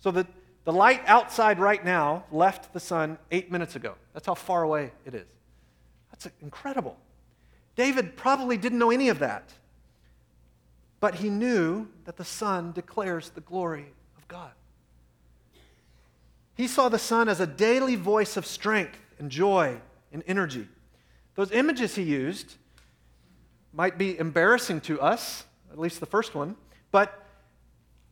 So 0.00 0.10
that 0.10 0.26
the 0.64 0.72
light 0.72 1.02
outside 1.06 1.58
right 1.58 1.84
now 1.84 2.24
left 2.32 2.72
the 2.72 2.80
sun 2.80 3.18
eight 3.30 3.50
minutes 3.50 3.76
ago. 3.76 3.94
That's 4.12 4.26
how 4.26 4.34
far 4.34 4.62
away 4.62 4.90
it 5.04 5.14
is. 5.14 5.26
That's 6.10 6.28
incredible. 6.42 6.96
David 7.76 8.16
probably 8.16 8.56
didn't 8.56 8.78
know 8.78 8.90
any 8.90 9.08
of 9.08 9.18
that. 9.20 9.52
But 11.00 11.16
he 11.16 11.30
knew 11.30 11.88
that 12.04 12.16
the 12.16 12.24
sun 12.24 12.72
declares 12.72 13.30
the 13.30 13.40
glory 13.40 13.86
of 14.16 14.28
God. 14.28 14.52
He 16.54 16.66
saw 16.68 16.88
the 16.88 16.98
sun 16.98 17.28
as 17.28 17.40
a 17.40 17.46
daily 17.46 17.96
voice 17.96 18.36
of 18.36 18.46
strength 18.46 18.98
and 19.18 19.30
joy 19.30 19.80
and 20.12 20.22
energy. 20.26 20.68
Those 21.34 21.50
images 21.50 21.94
he 21.94 22.02
used 22.02 22.56
might 23.72 23.96
be 23.96 24.18
embarrassing 24.18 24.82
to 24.82 25.00
us 25.00 25.44
at 25.72 25.78
least 25.78 26.00
the 26.00 26.06
first 26.06 26.34
one, 26.34 26.54
but 26.90 27.26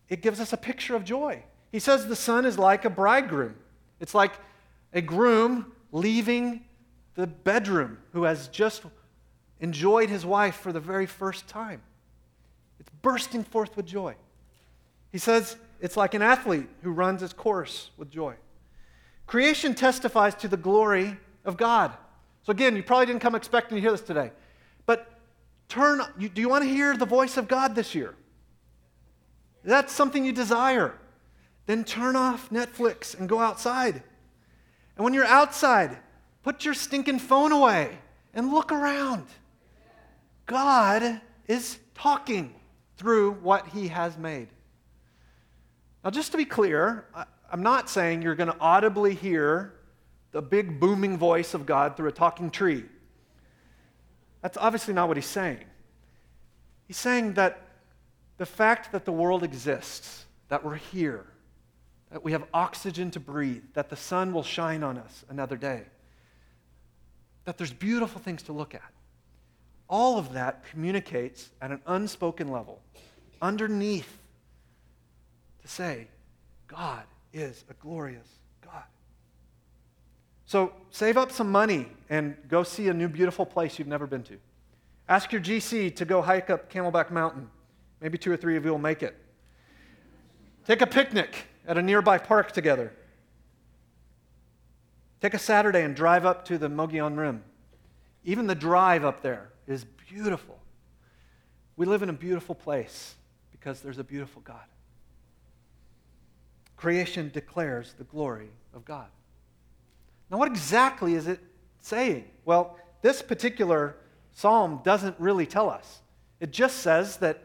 it 0.09 0.23
gives 0.23 0.41
us 0.41 0.53
a 0.53 0.57
picture 0.57 0.97
of 0.97 1.05
joy. 1.05 1.43
He 1.71 1.79
says 1.79 2.07
the 2.07 2.17
sun 2.17 2.45
is 2.45 2.59
like 2.59 2.85
a 2.85 2.91
bridegroom. 2.91 3.55
It's 4.01 4.15
like 4.15 4.33
a 4.93 5.03
groom 5.03 5.73
leaving 5.93 6.65
the 7.15 7.27
bedroom 7.27 7.99
who 8.13 8.25
has 8.25 8.49
just 8.49 8.83
enjoyed 9.61 10.09
his 10.09 10.25
wife 10.25 10.57
for 10.57 10.73
the 10.73 10.81
very 10.81 11.07
first 11.07 11.47
time. 11.47 11.83
It's 12.79 12.91
bursting 13.03 13.45
forth 13.45 13.77
with 13.77 13.87
joy. 13.87 14.15
He 15.13 15.19
says 15.19 15.57
it's 15.81 15.97
like 15.97 16.15
an 16.15 16.23
athlete 16.23 16.69
who 16.83 16.91
runs 16.93 17.21
his 17.21 17.33
course 17.33 17.91
with 17.97 18.11
joy. 18.11 18.35
Creation 19.27 19.75
testifies 19.75 20.35
to 20.37 20.49
the 20.49 20.57
glory 20.57 21.17
of 21.45 21.57
God. 21.57 21.93
So, 22.43 22.51
again, 22.53 22.75
you 22.75 22.83
probably 22.83 23.07
didn't 23.07 23.21
come 23.21 23.35
expecting 23.35 23.77
to 23.77 23.81
hear 23.81 23.91
this 23.91 24.01
today. 24.01 24.33
But 24.87 25.21
Turn, 25.71 26.03
you, 26.19 26.29
do 26.29 26.41
you 26.41 26.49
want 26.49 26.65
to 26.65 26.69
hear 26.69 26.97
the 26.97 27.07
voice 27.07 27.37
of 27.37 27.47
God 27.47 27.77
this 27.77 27.95
year? 27.95 28.17
That's 29.63 29.93
something 29.93 30.25
you 30.25 30.33
desire. 30.33 30.99
Then 31.67 31.85
turn 31.85 32.17
off 32.17 32.51
Netflix 32.51 33.17
and 33.17 33.29
go 33.29 33.39
outside. 33.39 34.03
And 34.97 35.05
when 35.05 35.15
you're 35.15 35.25
outside, 35.25 35.97
put 36.43 36.65
your 36.65 36.75
stinking 36.75 37.21
phone 37.21 37.53
away 37.53 37.99
and 38.35 38.53
look 38.53 38.73
around. 38.73 39.27
God 40.47 41.21
is 41.47 41.79
talking 41.95 42.55
through 42.97 43.33
what 43.33 43.69
he 43.69 43.89
has 43.89 44.17
made. 44.17 44.49
Now, 46.05 46.11
just 46.11 46.33
to 46.33 46.39
be 46.39 46.45
clear, 46.45 47.07
I'm 47.51 47.63
not 47.63 47.91
saying 47.91 48.23
you're 48.23 48.35
going 48.35 48.51
to 48.51 48.59
audibly 48.59 49.15
hear 49.15 49.75
the 50.33 50.41
big 50.41 50.79
booming 50.81 51.19
voice 51.19 51.55
of 51.55 51.67
God 51.67 51.97
through 51.97 52.09
a 52.09 52.13
talking 52.13 52.51
tree. 52.51 52.85
That's 54.43 54.57
obviously 54.57 54.95
not 54.95 55.09
what 55.09 55.17
he's 55.17 55.27
saying. 55.27 55.65
He's 56.87 56.97
saying 56.97 57.35
that 57.35 57.61
the 58.39 58.47
fact 58.47 58.93
that 58.93 59.05
the 59.05 59.13
world 59.13 59.43
exists, 59.43 60.25
that 60.49 60.65
we're 60.65 60.77
here, 60.77 61.27
that 62.11 62.25
we 62.25 62.33
have 62.33 62.45
oxygen 62.55 63.11
to 63.13 63.21
breathe, 63.21 63.63
that 63.75 63.91
the 63.91 63.97
sun 63.97 64.33
will 64.33 64.43
shine 64.43 64.83
on 64.83 64.99
us 64.99 65.25
another 65.29 65.57
day, 65.57 65.83
that 67.45 67.59
there's 67.59 67.73
beautiful 67.73 68.21
things 68.21 68.43
to 68.45 68.53
look 68.53 68.75
at. 68.75 68.93
All 69.91 70.19
of 70.19 70.33
that 70.35 70.65
communicates 70.71 71.51
at 71.61 71.73
an 71.73 71.81
unspoken 71.85 72.49
level, 72.49 72.81
underneath, 73.43 74.19
to 75.63 75.69
say, 75.69 76.07
God 76.69 77.03
is 77.33 77.65
a 77.69 77.75
glorious 77.75 78.29
God. 78.63 78.85
So 80.47 80.73
save 80.93 81.17
up 81.17 81.33
some 81.33 81.51
money 81.51 81.89
and 82.09 82.37
go 82.49 82.63
see 82.63 82.87
a 82.87 82.95
new 82.95 83.09
beautiful 83.09 83.45
place 83.45 83.81
you've 83.81 83.89
never 83.89 84.07
been 84.07 84.23
to. 84.25 84.39
Ask 85.09 85.33
your 85.33 85.41
GC 85.41 85.97
to 85.97 86.05
go 86.05 86.23
hike 86.23 86.51
up 86.51 86.73
Camelback 86.73 87.11
Mountain. 87.11 87.51
Maybe 88.01 88.17
two 88.17 88.31
or 88.31 88.37
three 88.37 88.57
of 88.57 88.65
you 88.65 88.71
will 88.71 88.79
make 88.79 89.03
it. 89.03 89.17
Take 90.67 90.83
a 90.83 90.87
picnic 90.87 91.47
at 91.67 91.77
a 91.77 91.83
nearby 91.83 92.19
park 92.19 92.53
together. 92.53 92.93
Take 95.21 95.35
a 95.35 95.39
Saturday 95.39 95.83
and 95.83 95.97
drive 95.97 96.25
up 96.25 96.45
to 96.45 96.59
the 96.59 96.69
Mogollon 96.69 97.17
Rim. 97.17 97.43
Even 98.25 98.47
the 98.47 98.55
drive 98.55 99.05
up 99.05 99.23
there 99.23 99.51
is 99.71 99.85
beautiful. 100.09 100.59
We 101.77 101.87
live 101.87 102.03
in 102.03 102.09
a 102.09 102.15
beautiful 102.15 102.55
place 102.55 103.15
because 103.51 103.81
there's 103.81 103.99
a 103.99 104.05
beautiful 104.05 104.43
God. 104.43 104.65
Creation 106.77 107.31
declares 107.33 107.95
the 107.99 108.05
glory 108.05 108.49
of 108.75 108.85
God. 108.85 109.09
Now, 110.31 110.39
what 110.39 110.49
exactly 110.49 111.15
is 111.15 111.27
it 111.27 111.41
saying? 111.81 112.25
Well, 112.45 112.79
this 113.03 113.23
particular 113.23 113.97
psalm 114.33 114.81
doesn't 114.85 115.17
really 115.19 115.47
tell 115.47 115.69
us. 115.69 116.01
It 116.41 116.53
just 116.53 116.79
says 116.79 117.19
that 117.19 117.43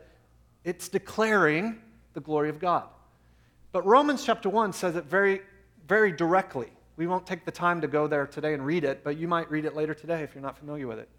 it's 0.64 0.88
declaring 0.88 1.80
the 2.14 2.22
glory 2.22 2.50
of 2.50 2.60
God. 2.60 2.88
But 3.72 3.86
Romans 3.86 4.24
chapter 4.26 4.50
1 4.50 4.74
says 4.74 4.96
it 4.96 5.06
very, 5.06 5.42
very 5.88 6.12
directly. 6.12 6.70
We 6.98 7.08
won't 7.08 7.28
take 7.28 7.44
the 7.44 7.52
time 7.52 7.82
to 7.82 7.88
go 7.88 8.08
there 8.08 8.26
today 8.26 8.54
and 8.54 8.66
read 8.66 8.86
it, 8.86 9.04
but 9.04 9.18
you 9.18 9.28
might 9.28 9.52
read 9.52 9.66
it 9.66 9.76
later 9.76 9.94
today 9.94 10.24
if 10.24 10.34
you're 10.34 10.42
not 10.42 10.58
familiar 10.58 10.88
with 10.88 11.00
it. 11.00 11.10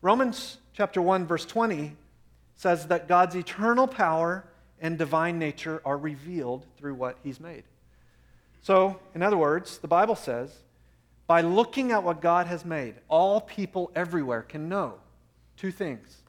Romans 0.00 0.58
chapter 0.72 1.02
1, 1.02 1.26
verse 1.26 1.44
20 1.44 1.96
says 2.54 2.86
that 2.86 3.08
God's 3.08 3.34
eternal 3.34 3.86
power 3.86 4.44
and 4.80 4.96
divine 4.96 5.38
nature 5.38 5.82
are 5.84 5.98
revealed 5.98 6.64
through 6.76 6.94
what 6.94 7.18
he's 7.24 7.40
made. 7.40 7.64
So, 8.62 9.00
in 9.14 9.22
other 9.22 9.36
words, 9.36 9.78
the 9.78 9.88
Bible 9.88 10.14
says 10.14 10.56
by 11.26 11.42
looking 11.42 11.92
at 11.92 12.02
what 12.02 12.22
God 12.22 12.46
has 12.46 12.64
made, 12.64 12.94
all 13.08 13.40
people 13.40 13.90
everywhere 13.94 14.42
can 14.42 14.68
know 14.68 14.94
two 15.56 15.70
things 15.70 16.22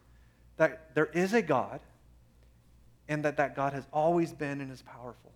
that 0.57 0.93
there 0.93 1.05
is 1.13 1.33
a 1.33 1.41
God 1.41 1.79
and 3.07 3.23
that 3.23 3.37
that 3.37 3.55
God 3.55 3.73
has 3.73 3.85
always 3.93 4.33
been 4.33 4.61
and 4.61 4.71
is 4.71 4.81
powerful. 4.81 5.31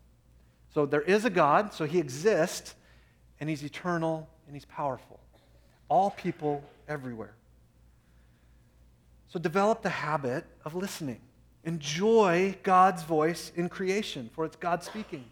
So 0.73 0.85
there 0.85 1.01
is 1.01 1.23
a 1.23 1.29
God, 1.29 1.73
so 1.73 1.85
he 1.85 1.99
exists, 1.99 2.75
and 3.39 3.49
he's 3.49 3.63
eternal 3.63 4.27
and 4.47 4.55
he's 4.55 4.65
powerful. 4.65 5.19
All 5.87 6.11
people 6.11 6.63
everywhere. 6.87 7.35
So 9.33 9.39
develop 9.39 9.81
the 9.81 9.89
habit 9.89 10.45
of 10.63 10.75
listening. 10.75 11.19
Enjoy 11.63 12.55
God's 12.61 13.01
voice 13.01 13.51
in 13.55 13.67
creation, 13.67 14.29
for 14.31 14.45
it's 14.45 14.55
God 14.55 14.83
speaking. 14.83 15.25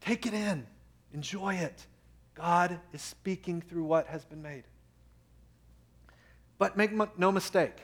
Take 0.00 0.26
it 0.26 0.34
in, 0.34 0.66
enjoy 1.14 1.54
it. 1.54 1.86
God 2.34 2.80
is 2.92 3.00
speaking 3.00 3.60
through 3.60 3.84
what 3.84 4.08
has 4.08 4.24
been 4.24 4.42
made. 4.42 4.64
But 6.58 6.76
make 6.76 6.90
no 7.16 7.30
mistake, 7.30 7.76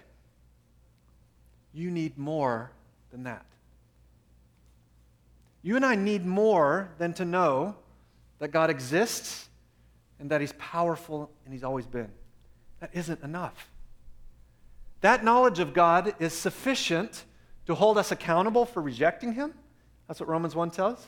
you 1.72 1.92
need 1.92 2.18
more 2.18 2.72
than 3.12 3.22
that. 3.22 3.46
You 5.62 5.76
and 5.76 5.86
I 5.86 5.94
need 5.94 6.26
more 6.26 6.90
than 6.98 7.12
to 7.14 7.24
know 7.24 7.76
that 8.40 8.48
God 8.48 8.68
exists 8.68 9.48
and 10.18 10.28
that 10.30 10.40
He's 10.40 10.54
powerful 10.54 11.30
and 11.44 11.54
He's 11.54 11.62
always 11.62 11.86
been. 11.86 12.10
That 12.80 12.90
isn't 12.94 13.22
enough. 13.22 13.68
That 15.00 15.24
knowledge 15.24 15.58
of 15.58 15.74
God 15.74 16.14
is 16.18 16.32
sufficient 16.32 17.24
to 17.66 17.74
hold 17.74 17.98
us 17.98 18.10
accountable 18.10 18.64
for 18.64 18.82
rejecting 18.82 19.32
Him. 19.32 19.54
That's 20.06 20.20
what 20.20 20.28
Romans 20.28 20.54
1 20.54 20.70
tells, 20.70 21.06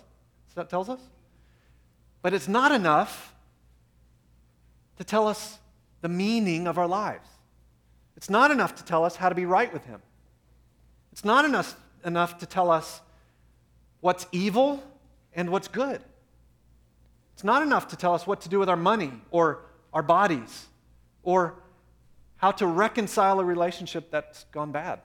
that 0.54 0.68
tells 0.68 0.88
us. 0.88 1.00
But 2.22 2.34
it's 2.34 2.48
not 2.48 2.70
enough 2.70 3.34
to 4.98 5.04
tell 5.04 5.26
us 5.26 5.58
the 6.02 6.08
meaning 6.08 6.66
of 6.66 6.78
our 6.78 6.86
lives. 6.86 7.28
It's 8.16 8.28
not 8.28 8.50
enough 8.50 8.74
to 8.76 8.84
tell 8.84 9.04
us 9.04 9.16
how 9.16 9.30
to 9.30 9.34
be 9.34 9.46
right 9.46 9.72
with 9.72 9.84
Him. 9.84 10.02
It's 11.12 11.24
not 11.24 11.44
enough, 11.44 11.74
enough 12.04 12.38
to 12.38 12.46
tell 12.46 12.70
us 12.70 13.00
what's 14.00 14.26
evil 14.30 14.82
and 15.34 15.50
what's 15.50 15.68
good. 15.68 16.02
It's 17.34 17.44
not 17.44 17.62
enough 17.62 17.88
to 17.88 17.96
tell 17.96 18.14
us 18.14 18.26
what 18.26 18.42
to 18.42 18.50
do 18.50 18.58
with 18.58 18.68
our 18.68 18.76
money 18.76 19.12
or 19.30 19.62
our 19.94 20.02
bodies 20.02 20.66
or 21.22 21.54
how 22.40 22.50
to 22.50 22.66
reconcile 22.66 23.38
a 23.38 23.44
relationship 23.44 24.10
that's 24.10 24.44
gone 24.44 24.72
bad. 24.72 25.00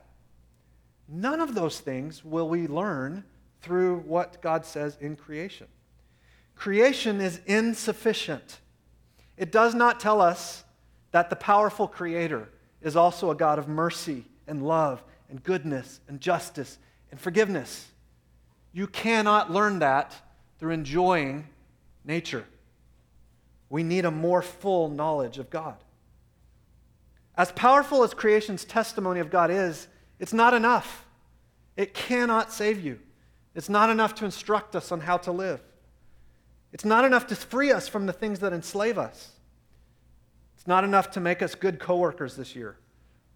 None 1.10 1.42
of 1.42 1.54
those 1.54 1.82
things 1.82 2.24
will 2.24 2.48
we 2.48 2.66
learn 2.66 3.26
through 3.62 3.98
what 4.08 4.42
God 4.42 4.66
says 4.66 4.98
in 5.02 5.18
creation. 5.18 5.68
Creation 6.56 7.20
is 7.20 7.42
insufficient. 7.46 8.62
It 9.36 9.52
does 9.52 9.76
not 9.76 10.00
tell 10.00 10.22
us 10.22 10.64
that 11.12 11.30
the 11.30 11.36
powerful 11.36 11.90
Creator 11.90 12.48
is 12.82 12.96
also 12.96 13.32
a 13.32 13.36
God 13.36 13.60
of 13.60 13.68
mercy 13.68 14.24
and 14.48 14.66
love 14.66 15.04
and 15.30 15.44
goodness 15.44 16.00
and 16.08 16.22
justice 16.22 16.78
and 17.12 17.20
forgiveness. 17.20 17.92
You 18.72 18.88
cannot 18.88 19.52
learn 19.52 19.80
that 19.80 20.16
through 20.58 20.72
enjoying 20.72 21.50
nature. 22.06 22.46
We 23.70 23.84
need 23.84 24.06
a 24.06 24.12
more 24.12 24.42
full 24.42 24.88
knowledge 24.88 25.38
of 25.38 25.50
God. 25.50 25.76
As 27.38 27.52
powerful 27.52 28.04
as 28.04 28.14
creation's 28.14 28.64
testimony 28.66 29.20
of 29.20 29.30
God 29.30 29.52
is, 29.52 29.88
it's 30.20 30.34
not 30.34 30.54
enough. 30.54 31.06
It 31.76 31.94
cannot 31.94 32.52
save 32.52 32.84
you. 32.84 33.00
It's 33.54 33.70
not 33.70 33.90
enough 33.90 34.16
to 34.16 34.26
instruct 34.26 34.76
us 34.76 34.92
on 34.92 35.02
how 35.02 35.18
to 35.18 35.32
live. 35.32 35.62
It's 36.72 36.86
not 36.86 37.06
enough 37.06 37.28
to 37.28 37.36
free 37.36 37.72
us 37.72 37.88
from 37.88 38.06
the 38.06 38.14
things 38.14 38.40
that 38.40 38.54
enslave 38.54 38.98
us. 38.98 39.32
It's 40.56 40.68
not 40.68 40.84
enough 40.84 41.12
to 41.12 41.20
make 41.20 41.42
us 41.42 41.56
good 41.56 41.80
coworkers 41.80 42.36
this 42.36 42.56
year, 42.56 42.78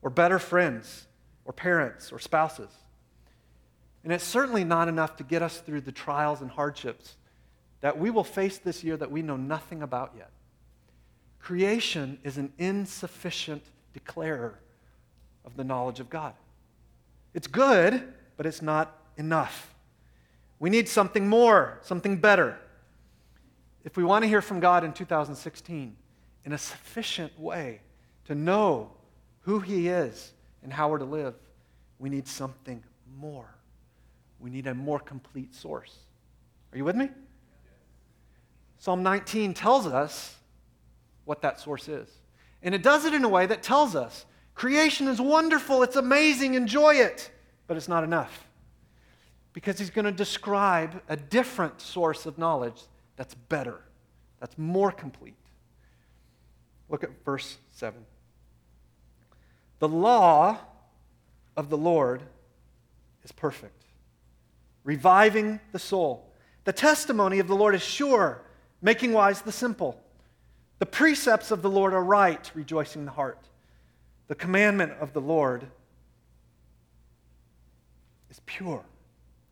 or 0.01 0.09
better 0.09 0.39
friends, 0.39 1.07
or 1.45 1.53
parents, 1.53 2.11
or 2.11 2.19
spouses. 2.19 2.71
And 4.03 4.13
it's 4.13 4.23
certainly 4.23 4.63
not 4.63 4.87
enough 4.87 5.17
to 5.17 5.23
get 5.23 5.41
us 5.41 5.59
through 5.59 5.81
the 5.81 5.91
trials 5.91 6.41
and 6.41 6.49
hardships 6.49 7.15
that 7.81 7.97
we 7.97 8.09
will 8.09 8.23
face 8.23 8.57
this 8.57 8.83
year 8.83 8.97
that 8.97 9.11
we 9.11 9.21
know 9.21 9.37
nothing 9.37 9.81
about 9.81 10.13
yet. 10.17 10.31
Creation 11.39 12.19
is 12.23 12.37
an 12.37 12.51
insufficient 12.57 13.63
declarer 13.99 14.59
of 15.45 15.57
the 15.57 15.63
knowledge 15.63 15.99
of 15.99 16.09
God. 16.09 16.33
It's 17.33 17.47
good, 17.47 18.13
but 18.37 18.45
it's 18.45 18.61
not 18.61 18.97
enough. 19.17 19.73
We 20.59 20.69
need 20.69 20.87
something 20.87 21.27
more, 21.27 21.79
something 21.81 22.17
better. 22.17 22.57
If 23.83 23.97
we 23.97 24.03
want 24.03 24.23
to 24.23 24.27
hear 24.27 24.41
from 24.41 24.59
God 24.59 24.83
in 24.83 24.93
2016 24.93 25.95
in 26.45 26.53
a 26.53 26.57
sufficient 26.57 27.37
way 27.39 27.81
to 28.25 28.35
know 28.35 28.91
who 29.41 29.59
He 29.59 29.89
is 29.89 30.31
and 30.63 30.71
how 30.71 30.89
we're 30.89 30.99
to 30.99 31.05
live, 31.05 31.35
we 31.97 32.09
need 32.09 32.27
something 32.27 32.83
more. 33.17 33.49
We 34.39 34.49
need 34.49 34.67
a 34.67 34.73
more 34.73 34.99
complete 34.99 35.53
source. 35.53 35.95
Are 36.71 36.77
you 36.77 36.85
with 36.85 36.95
me? 36.95 37.09
Psalm 38.77 39.03
19 39.03 39.53
tells 39.53 39.85
us 39.85 40.35
what 41.25 41.41
that 41.41 41.59
source 41.59 41.89
is. 41.89 42.09
And 42.61 42.75
it 42.75 42.83
does 42.83 43.05
it 43.05 43.13
in 43.13 43.23
a 43.23 43.29
way 43.29 43.45
that 43.45 43.63
tells 43.63 43.95
us 43.95 44.25
creation 44.53 45.07
is 45.07 45.21
wonderful, 45.21 45.83
it's 45.83 45.95
amazing, 45.95 46.55
enjoy 46.55 46.95
it, 46.95 47.31
but 47.67 47.77
it's 47.77 47.87
not 47.87 48.03
enough. 48.03 48.45
Because 49.53 49.79
he's 49.79 49.89
going 49.89 50.05
to 50.05 50.11
describe 50.11 51.01
a 51.07 51.15
different 51.15 51.81
source 51.81 52.25
of 52.25 52.37
knowledge 52.37 52.81
that's 53.15 53.33
better, 53.33 53.79
that's 54.39 54.57
more 54.57 54.91
complete. 54.91 55.35
Look 56.89 57.03
at 57.03 57.23
verse 57.23 57.57
7. 57.71 58.05
The 59.79 59.87
law 59.87 60.57
of 61.55 61.69
the 61.69 61.77
Lord 61.77 62.23
is 63.23 63.31
perfect, 63.31 63.85
reviving 64.83 65.59
the 65.71 65.79
soul. 65.79 66.33
The 66.65 66.73
testimony 66.73 67.39
of 67.39 67.47
the 67.47 67.55
Lord 67.55 67.75
is 67.75 67.81
sure 67.81 68.41
making 68.81 69.13
wise 69.13 69.41
the 69.41 69.51
simple. 69.51 69.99
The 70.79 70.85
precepts 70.85 71.51
of 71.51 71.61
the 71.61 71.69
Lord 71.69 71.93
are 71.93 72.03
right, 72.03 72.49
rejoicing 72.55 73.05
the 73.05 73.11
heart. 73.11 73.39
The 74.27 74.35
commandment 74.35 74.93
of 74.99 75.13
the 75.13 75.21
Lord 75.21 75.67
is 78.29 78.39
pure, 78.45 78.83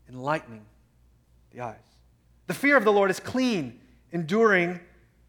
enlightening 0.09 0.65
the 1.51 1.61
eyes. 1.61 1.75
The 2.47 2.53
fear 2.53 2.77
of 2.77 2.85
the 2.85 2.93
Lord 2.93 3.11
is 3.11 3.19
clean, 3.19 3.79
enduring 4.11 4.79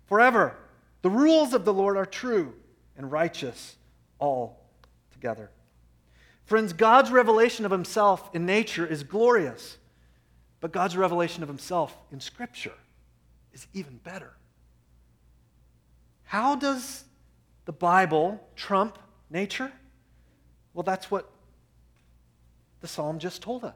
forever. 0.06 0.56
The 1.02 1.10
rules 1.10 1.52
of 1.52 1.64
the 1.64 1.72
Lord 1.74 1.96
are 1.96 2.06
true 2.06 2.54
and 2.96 3.10
righteous 3.10 3.76
all 4.18 4.60
together. 5.12 5.50
Friends, 6.44 6.72
God's 6.72 7.10
revelation 7.10 7.64
of 7.64 7.70
himself 7.70 8.30
in 8.34 8.46
nature 8.46 8.86
is 8.86 9.02
glorious, 9.02 9.78
but 10.60 10.72
God's 10.72 10.96
revelation 10.96 11.42
of 11.42 11.48
himself 11.48 11.96
in 12.12 12.20
Scripture 12.20 12.72
is 13.52 13.66
even 13.74 13.98
better. 13.98 14.32
How 16.28 16.56
does 16.56 17.04
the 17.64 17.72
Bible 17.72 18.38
trump 18.54 18.98
nature? 19.30 19.72
Well, 20.74 20.82
that's 20.82 21.10
what 21.10 21.30
the 22.82 22.86
psalm 22.86 23.18
just 23.18 23.40
told 23.40 23.64
us. 23.64 23.74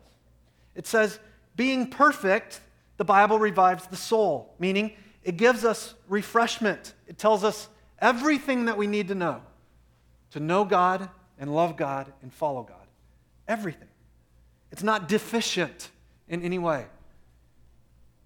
It 0.74 0.86
says, 0.86 1.18
being 1.56 1.88
perfect, 1.88 2.60
the 2.98 3.04
Bible 3.04 3.38
revives 3.38 3.86
the 3.86 3.96
soul, 3.96 4.54
meaning 4.58 4.92
it 5.24 5.38
gives 5.38 5.64
us 5.64 5.94
refreshment. 6.08 6.92
It 7.06 7.16
tells 7.16 7.42
us 7.42 7.68
everything 7.98 8.66
that 8.66 8.76
we 8.76 8.86
need 8.86 9.08
to 9.08 9.14
know 9.14 9.40
to 10.32 10.40
know 10.40 10.64
God 10.66 11.08
and 11.38 11.54
love 11.54 11.78
God 11.78 12.12
and 12.22 12.32
follow 12.32 12.62
God. 12.62 12.86
Everything. 13.48 13.88
It's 14.70 14.82
not 14.82 15.08
deficient 15.08 15.90
in 16.28 16.42
any 16.42 16.58
way. 16.58 16.86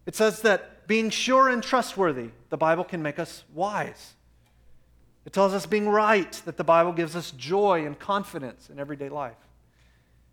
It 0.05 0.17
says 0.17 0.43
that 0.43 0.87
being 0.89 1.11
sure 1.11 1.49
and 1.49 1.63
trustworthy, 1.63 2.31
the 2.51 2.57
Bible 2.57 2.85
can 2.85 3.03
make 3.03 3.19
us 3.19 3.45
wise. 3.55 4.15
It 5.25 5.33
tells 5.33 5.53
us 5.53 5.67
being 5.67 5.89
right, 5.89 6.33
that 6.45 6.57
the 6.57 6.65
Bible 6.65 6.93
gives 6.93 7.17
us 7.17 7.33
joy 7.33 7.85
and 7.85 7.99
confidence 7.99 8.71
in 8.71 8.79
everyday 8.79 9.09
life. 9.09 9.37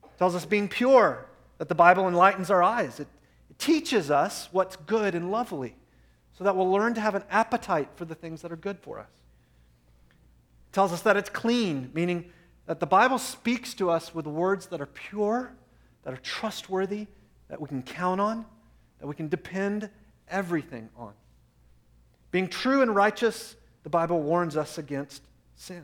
It 0.04 0.18
tells 0.20 0.36
us 0.36 0.46
being 0.46 0.68
pure, 0.68 1.26
that 1.58 1.68
the 1.68 1.76
Bible 1.76 2.08
enlightens 2.08 2.52
our 2.52 2.62
eyes. 2.62 3.00
It, 3.00 3.08
it 3.50 3.58
teaches 3.58 4.12
us 4.12 4.50
what's 4.52 4.76
good 4.76 5.16
and 5.16 5.32
lovely, 5.32 5.76
so 6.38 6.44
that 6.44 6.56
we'll 6.56 6.70
learn 6.72 6.94
to 6.94 7.02
have 7.02 7.16
an 7.16 7.24
appetite 7.32 7.90
for 7.96 8.06
the 8.06 8.16
things 8.16 8.44
that 8.44 8.52
are 8.52 8.56
good 8.58 8.78
for 8.80 9.00
us. 9.00 9.10
It 10.70 10.74
tells 10.74 10.94
us 10.94 11.02
that 11.02 11.18
it's 11.18 11.30
clean, 11.30 11.90
meaning 11.94 12.32
that 12.68 12.80
the 12.80 12.86
Bible 12.86 13.18
speaks 13.18 13.74
to 13.76 13.90
us 13.90 14.14
with 14.14 14.28
words 14.28 14.68
that 14.68 14.80
are 14.80 14.86
pure, 14.86 15.54
that 16.04 16.14
are 16.14 16.18
trustworthy, 16.18 17.08
that 17.50 17.60
we 17.60 17.68
can 17.68 17.82
count 17.82 18.22
on, 18.22 18.46
that 19.00 19.08
we 19.08 19.16
can 19.16 19.28
depend 19.28 19.90
everything 20.28 20.90
on. 20.96 21.14
Being 22.34 22.48
true 22.48 22.82
and 22.82 22.96
righteous, 22.96 23.56
the 23.84 23.92
Bible 23.92 24.20
warns 24.20 24.58
us 24.58 24.80
against 24.80 25.22
sin. 25.56 25.84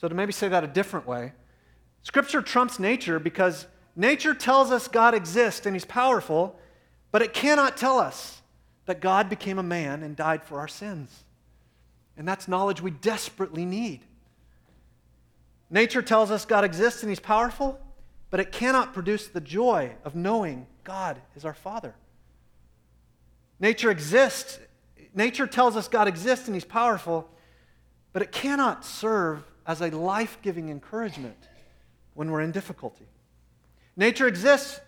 So, 0.00 0.08
to 0.08 0.14
maybe 0.16 0.32
say 0.32 0.48
that 0.48 0.64
a 0.64 0.66
different 0.66 1.06
way, 1.06 1.32
Scripture 2.02 2.42
trumps 2.42 2.80
nature 2.80 3.20
because 3.20 3.68
nature 3.94 4.34
tells 4.34 4.72
us 4.72 4.88
God 4.88 5.14
exists 5.14 5.64
and 5.64 5.76
He's 5.76 5.84
powerful, 5.84 6.58
but 7.12 7.22
it 7.22 7.32
cannot 7.32 7.76
tell 7.76 8.00
us 8.00 8.42
that 8.86 9.00
God 9.00 9.30
became 9.30 9.60
a 9.60 9.62
man 9.62 10.02
and 10.02 10.16
died 10.16 10.42
for 10.42 10.58
our 10.58 10.68
sins. 10.68 11.22
And 12.16 12.26
that's 12.26 12.48
knowledge 12.48 12.82
we 12.82 12.90
desperately 12.90 13.64
need. 13.64 14.00
Nature 15.70 16.02
tells 16.02 16.32
us 16.32 16.44
God 16.44 16.64
exists 16.64 17.04
and 17.04 17.10
He's 17.10 17.20
powerful, 17.20 17.78
but 18.28 18.40
it 18.40 18.50
cannot 18.50 18.92
produce 18.92 19.28
the 19.28 19.40
joy 19.40 19.92
of 20.02 20.16
knowing 20.16 20.66
God 20.82 21.22
is 21.36 21.44
our 21.44 21.54
Father. 21.54 21.94
Nature 23.64 23.90
exists. 23.90 24.58
Nature 25.14 25.46
tells 25.46 25.74
us 25.74 25.88
God 25.88 26.06
exists 26.06 26.48
and 26.48 26.54
He's 26.54 26.66
powerful, 26.66 27.26
but 28.12 28.20
it 28.20 28.30
cannot 28.30 28.84
serve 28.84 29.42
as 29.66 29.80
a 29.80 29.88
life 29.88 30.36
giving 30.42 30.68
encouragement 30.68 31.48
when 32.12 32.30
we're 32.30 32.42
in 32.42 32.52
difficulty. 32.52 33.06
Nature 33.96 34.28
exists. 34.28 34.80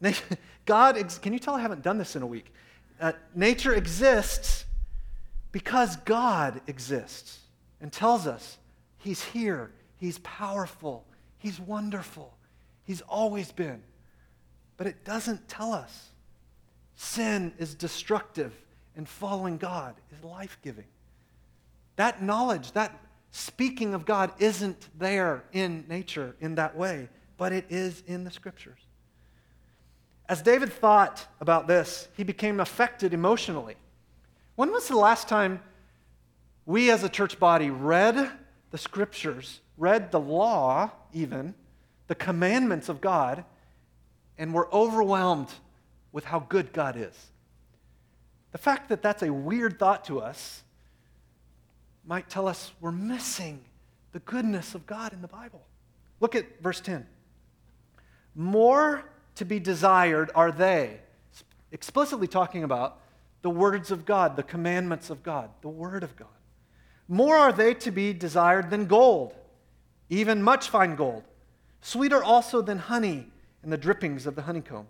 God, 0.64 0.96
can 1.20 1.34
you 1.34 1.38
tell 1.38 1.56
I 1.56 1.60
haven't 1.60 1.82
done 1.82 1.98
this 1.98 2.16
in 2.16 2.22
a 2.22 2.26
week? 2.26 2.54
Uh, 2.98 3.12
nature 3.34 3.74
exists 3.74 4.64
because 5.52 5.96
God 5.96 6.62
exists 6.66 7.40
and 7.82 7.92
tells 7.92 8.26
us 8.26 8.56
He's 8.96 9.22
here, 9.22 9.72
He's 9.98 10.20
powerful, 10.20 11.04
He's 11.36 11.60
wonderful, 11.60 12.32
He's 12.84 13.02
always 13.02 13.52
been 13.52 13.82
but 14.76 14.86
it 14.86 15.04
doesn't 15.04 15.48
tell 15.48 15.72
us. 15.72 16.10
Sin 16.96 17.52
is 17.58 17.74
destructive, 17.74 18.52
and 18.96 19.06
following 19.06 19.58
God 19.58 19.94
is 20.10 20.24
life 20.24 20.58
giving. 20.62 20.86
That 21.96 22.22
knowledge, 22.22 22.72
that 22.72 22.98
speaking 23.30 23.92
of 23.94 24.06
God, 24.06 24.32
isn't 24.38 24.88
there 24.98 25.44
in 25.52 25.84
nature 25.88 26.34
in 26.40 26.54
that 26.54 26.76
way, 26.76 27.08
but 27.36 27.52
it 27.52 27.66
is 27.68 28.02
in 28.06 28.24
the 28.24 28.30
scriptures. 28.30 28.78
As 30.28 30.40
David 30.42 30.72
thought 30.72 31.26
about 31.40 31.66
this, 31.66 32.08
he 32.16 32.24
became 32.24 32.60
affected 32.60 33.12
emotionally. 33.12 33.76
When 34.56 34.72
was 34.72 34.88
the 34.88 34.96
last 34.96 35.28
time 35.28 35.60
we 36.64 36.90
as 36.90 37.04
a 37.04 37.08
church 37.08 37.38
body 37.38 37.70
read 37.70 38.30
the 38.70 38.78
scriptures, 38.78 39.60
read 39.76 40.10
the 40.10 40.18
law, 40.18 40.90
even, 41.12 41.54
the 42.08 42.14
commandments 42.14 42.88
of 42.88 43.00
God, 43.00 43.44
and 44.38 44.52
were 44.52 44.72
overwhelmed 44.74 45.52
with 46.16 46.24
how 46.24 46.38
good 46.38 46.72
God 46.72 46.96
is? 46.96 47.14
The 48.52 48.56
fact 48.56 48.88
that 48.88 49.02
that's 49.02 49.22
a 49.22 49.30
weird 49.30 49.78
thought 49.78 50.06
to 50.06 50.18
us 50.18 50.62
might 52.06 52.30
tell 52.30 52.48
us 52.48 52.72
we're 52.80 52.90
missing 52.90 53.62
the 54.12 54.20
goodness 54.20 54.74
of 54.74 54.86
God 54.86 55.12
in 55.12 55.20
the 55.20 55.28
Bible. 55.28 55.60
Look 56.20 56.34
at 56.34 56.62
verse 56.62 56.80
10. 56.80 57.06
More 58.34 59.04
to 59.34 59.44
be 59.44 59.60
desired 59.60 60.30
are 60.34 60.50
they, 60.50 61.00
explicitly 61.70 62.26
talking 62.26 62.64
about 62.64 62.98
the 63.42 63.50
words 63.50 63.90
of 63.90 64.06
God, 64.06 64.36
the 64.36 64.42
commandments 64.42 65.10
of 65.10 65.22
God, 65.22 65.50
the 65.60 65.68
Word 65.68 66.02
of 66.02 66.16
God. 66.16 66.28
More 67.08 67.36
are 67.36 67.52
they 67.52 67.74
to 67.74 67.90
be 67.90 68.14
desired 68.14 68.70
than 68.70 68.86
gold, 68.86 69.34
even 70.08 70.42
much 70.42 70.70
fine 70.70 70.96
gold, 70.96 71.24
sweeter 71.82 72.24
also 72.24 72.62
than 72.62 72.78
honey 72.78 73.26
and 73.62 73.70
the 73.70 73.76
drippings 73.76 74.26
of 74.26 74.34
the 74.34 74.42
honeycomb. 74.42 74.86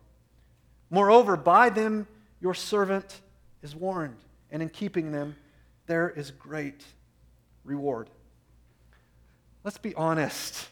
Moreover, 0.90 1.36
by 1.36 1.70
them 1.70 2.06
your 2.40 2.54
servant 2.54 3.20
is 3.62 3.74
warned, 3.74 4.18
and 4.50 4.62
in 4.62 4.68
keeping 4.68 5.12
them 5.12 5.36
there 5.86 6.08
is 6.10 6.30
great 6.30 6.84
reward. 7.64 8.08
Let's 9.64 9.78
be 9.78 9.94
honest. 9.94 10.68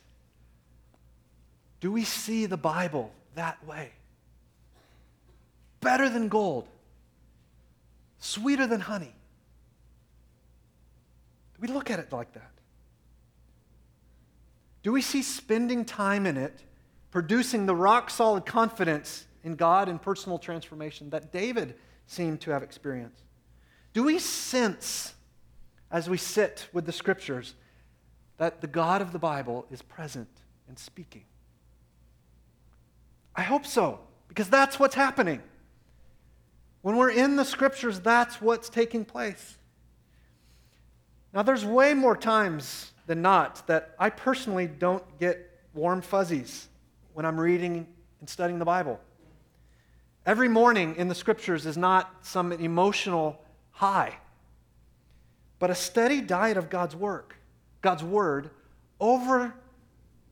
Do 1.80 1.90
we 1.90 2.04
see 2.04 2.46
the 2.46 2.56
Bible 2.56 3.12
that 3.34 3.64
way? 3.66 3.90
Better 5.80 6.08
than 6.08 6.28
gold, 6.28 6.68
sweeter 8.18 8.66
than 8.66 8.80
honey. 8.80 9.14
Do 11.54 11.60
we 11.60 11.68
look 11.68 11.90
at 11.90 11.98
it 11.98 12.12
like 12.12 12.32
that? 12.34 12.50
Do 14.82 14.92
we 14.92 15.02
see 15.02 15.22
spending 15.22 15.84
time 15.84 16.26
in 16.26 16.36
it 16.36 16.62
producing 17.10 17.66
the 17.66 17.74
rock 17.74 18.10
solid 18.10 18.46
confidence 18.46 19.26
in 19.44 19.54
God 19.54 19.88
and 19.88 20.02
personal 20.02 20.38
transformation 20.38 21.10
that 21.10 21.32
David 21.32 21.76
seemed 22.06 22.40
to 22.40 22.50
have 22.50 22.62
experienced? 22.62 23.22
Do 23.92 24.02
we 24.02 24.18
sense 24.18 25.14
as 25.90 26.10
we 26.10 26.16
sit 26.16 26.68
with 26.72 26.86
the 26.86 26.92
scriptures 26.92 27.54
that 28.38 28.60
the 28.60 28.66
God 28.66 29.00
of 29.00 29.12
the 29.12 29.18
Bible 29.18 29.66
is 29.70 29.82
present 29.82 30.28
and 30.66 30.76
speaking? 30.78 31.24
I 33.36 33.42
hope 33.42 33.66
so, 33.66 34.00
because 34.28 34.48
that's 34.48 34.80
what's 34.80 34.94
happening. 34.94 35.40
When 36.82 36.96
we're 36.96 37.10
in 37.10 37.36
the 37.36 37.44
scriptures, 37.44 38.00
that's 38.00 38.40
what's 38.40 38.68
taking 38.68 39.04
place. 39.04 39.56
Now, 41.32 41.42
there's 41.42 41.64
way 41.64 41.94
more 41.94 42.16
times 42.16 42.92
than 43.06 43.22
not 43.22 43.66
that 43.66 43.94
I 43.98 44.10
personally 44.10 44.66
don't 44.66 45.02
get 45.18 45.50
warm 45.74 46.00
fuzzies 46.00 46.68
when 47.12 47.26
I'm 47.26 47.38
reading 47.38 47.86
and 48.20 48.28
studying 48.28 48.58
the 48.58 48.64
Bible. 48.64 49.00
Every 50.26 50.48
morning 50.48 50.96
in 50.96 51.08
the 51.08 51.14
scriptures 51.14 51.66
is 51.66 51.76
not 51.76 52.24
some 52.24 52.52
emotional 52.52 53.42
high, 53.72 54.16
but 55.58 55.70
a 55.70 55.74
steady 55.74 56.20
diet 56.20 56.56
of 56.56 56.70
God's 56.70 56.96
work, 56.96 57.36
God's 57.82 58.02
word, 58.02 58.50
over 58.98 59.54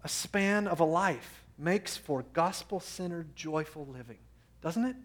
a 0.02 0.08
span 0.08 0.66
of 0.66 0.80
a 0.80 0.84
life 0.84 1.44
makes 1.58 1.96
for 1.96 2.24
gospel 2.32 2.80
centered, 2.80 3.36
joyful 3.36 3.86
living, 3.92 4.18
doesn't 4.62 4.84
it? 4.84 4.96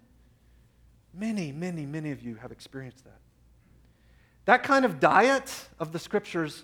Many, 1.14 1.52
many, 1.52 1.86
many 1.86 2.12
of 2.12 2.22
you 2.22 2.36
have 2.36 2.52
experienced 2.52 3.04
that. 3.04 3.20
That 4.46 4.64
kind 4.64 4.86
of 4.86 5.00
diet 5.00 5.68
of 5.80 5.92
the 5.92 6.00
scriptures 6.00 6.64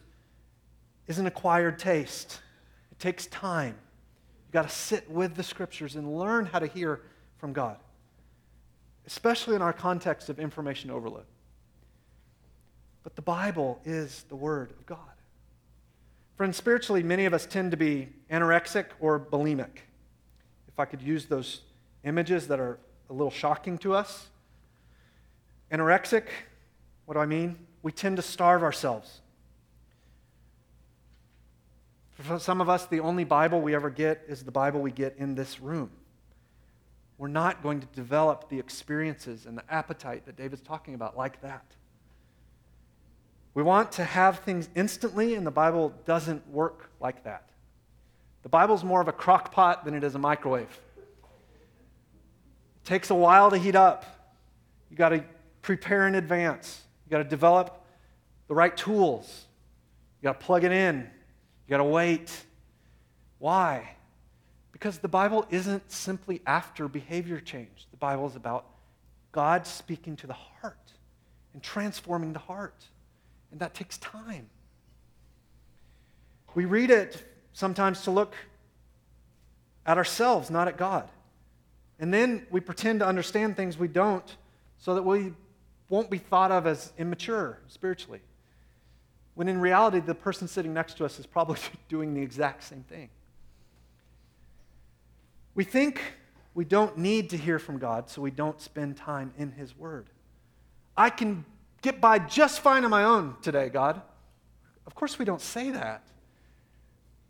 is 1.07 1.19
an 1.19 1.25
acquired 1.25 1.77
taste. 1.77 2.39
It 2.91 2.99
takes 2.99 3.25
time. 3.27 3.75
You've 4.45 4.53
got 4.53 4.69
to 4.69 4.73
sit 4.73 5.09
with 5.09 5.35
the 5.35 5.43
scriptures 5.43 5.95
and 5.95 6.17
learn 6.17 6.45
how 6.45 6.59
to 6.59 6.67
hear 6.67 7.01
from 7.37 7.51
God, 7.51 7.77
especially 9.05 9.55
in 9.55 9.61
our 9.61 9.73
context 9.73 10.29
of 10.29 10.39
information 10.39 10.89
overload. 10.89 11.25
But 13.03 13.15
the 13.15 13.21
Bible 13.21 13.79
is 13.83 14.25
the 14.29 14.35
Word 14.35 14.71
of 14.71 14.85
God. 14.85 14.97
Friends, 16.37 16.57
spiritually, 16.57 17.03
many 17.03 17.25
of 17.25 17.33
us 17.33 17.45
tend 17.45 17.71
to 17.71 17.77
be 17.77 18.09
anorexic 18.31 18.85
or 18.99 19.19
bulimic. 19.19 19.83
If 20.67 20.79
I 20.79 20.85
could 20.85 21.01
use 21.01 21.25
those 21.25 21.61
images 22.03 22.47
that 22.47 22.59
are 22.59 22.79
a 23.09 23.13
little 23.13 23.31
shocking 23.31 23.77
to 23.79 23.93
us. 23.93 24.27
Anorexic, 25.71 26.25
what 27.05 27.15
do 27.15 27.19
I 27.19 27.25
mean? 27.25 27.57
We 27.81 27.91
tend 27.91 28.17
to 28.17 28.23
starve 28.23 28.63
ourselves. 28.63 29.21
For 32.19 32.39
some 32.39 32.61
of 32.61 32.69
us, 32.69 32.85
the 32.85 33.01
only 33.01 33.23
Bible 33.23 33.61
we 33.61 33.75
ever 33.75 33.89
get 33.89 34.23
is 34.27 34.43
the 34.43 34.51
Bible 34.51 34.81
we 34.81 34.91
get 34.91 35.15
in 35.17 35.35
this 35.35 35.59
room. 35.59 35.91
We're 37.17 37.27
not 37.27 37.61
going 37.61 37.79
to 37.79 37.87
develop 37.87 38.49
the 38.49 38.59
experiences 38.59 39.45
and 39.45 39.57
the 39.57 39.63
appetite 39.69 40.25
that 40.25 40.35
David's 40.35 40.61
talking 40.61 40.95
about 40.95 41.15
like 41.15 41.41
that. 41.41 41.65
We 43.53 43.61
want 43.61 43.91
to 43.93 44.03
have 44.03 44.39
things 44.39 44.67
instantly, 44.75 45.35
and 45.35 45.45
the 45.45 45.51
Bible 45.51 45.93
doesn't 46.05 46.47
work 46.49 46.89
like 46.99 47.23
that. 47.23 47.49
The 48.41 48.49
Bible's 48.49 48.83
more 48.83 48.99
of 48.99 49.07
a 49.07 49.11
crock 49.11 49.51
pot 49.51 49.85
than 49.85 49.93
it 49.93 50.03
is 50.03 50.15
a 50.15 50.19
microwave. 50.19 50.79
It 52.83 52.85
takes 52.85 53.11
a 53.11 53.15
while 53.15 53.51
to 53.51 53.57
heat 53.57 53.75
up. 53.75 54.05
You 54.89 54.97
got 54.97 55.09
to 55.09 55.23
prepare 55.61 56.07
in 56.07 56.15
advance. 56.15 56.81
You 57.05 57.11
got 57.11 57.19
to 57.19 57.23
develop 57.23 57.85
the 58.47 58.55
right 58.55 58.75
tools. 58.75 59.45
You 60.21 60.27
got 60.27 60.39
to 60.39 60.45
plug 60.45 60.63
it 60.63 60.71
in. 60.71 60.97
You 60.97 61.69
got 61.69 61.77
to 61.77 61.83
wait. 61.83 62.35
Why? 63.37 63.89
Because 64.83 64.97
the 64.97 65.07
Bible 65.07 65.45
isn't 65.49 65.89
simply 65.89 66.41
after 66.45 66.89
behavior 66.89 67.39
change. 67.39 67.87
The 67.91 67.95
Bible 67.95 68.27
is 68.27 68.35
about 68.35 68.65
God 69.31 69.65
speaking 69.65 70.17
to 70.17 70.27
the 70.27 70.33
heart 70.33 70.91
and 71.53 71.63
transforming 71.63 72.33
the 72.33 72.39
heart. 72.39 72.89
And 73.49 73.61
that 73.61 73.73
takes 73.73 73.97
time. 73.99 74.49
We 76.53 76.65
read 76.65 76.91
it 76.91 77.25
sometimes 77.53 78.01
to 78.01 78.11
look 78.11 78.35
at 79.85 79.97
ourselves, 79.97 80.49
not 80.49 80.67
at 80.67 80.75
God. 80.75 81.07
And 81.97 82.13
then 82.13 82.45
we 82.51 82.59
pretend 82.59 82.99
to 82.99 83.07
understand 83.07 83.55
things 83.55 83.77
we 83.77 83.87
don't 83.87 84.35
so 84.79 84.95
that 84.95 85.03
we 85.03 85.31
won't 85.87 86.09
be 86.09 86.17
thought 86.17 86.51
of 86.51 86.67
as 86.67 86.91
immature 86.97 87.57
spiritually. 87.69 88.19
When 89.35 89.47
in 89.47 89.61
reality, 89.61 90.01
the 90.01 90.13
person 90.13 90.49
sitting 90.49 90.73
next 90.73 90.97
to 90.97 91.05
us 91.05 91.19
is 91.19 91.25
probably 91.25 91.59
doing 91.87 92.13
the 92.13 92.21
exact 92.21 92.65
same 92.65 92.83
thing. 92.83 93.07
We 95.55 95.63
think 95.63 96.01
we 96.53 96.65
don't 96.65 96.97
need 96.97 97.29
to 97.31 97.37
hear 97.37 97.59
from 97.59 97.77
God, 97.77 98.09
so 98.09 98.21
we 98.21 98.31
don't 98.31 98.59
spend 98.61 98.97
time 98.97 99.33
in 99.37 99.51
His 99.51 99.75
Word. 99.77 100.07
I 100.95 101.09
can 101.09 101.45
get 101.81 101.99
by 101.99 102.19
just 102.19 102.59
fine 102.61 102.83
on 102.83 102.91
my 102.91 103.03
own 103.03 103.35
today, 103.41 103.69
God. 103.69 104.01
Of 104.85 104.95
course, 104.95 105.17
we 105.17 105.25
don't 105.25 105.41
say 105.41 105.71
that. 105.71 106.03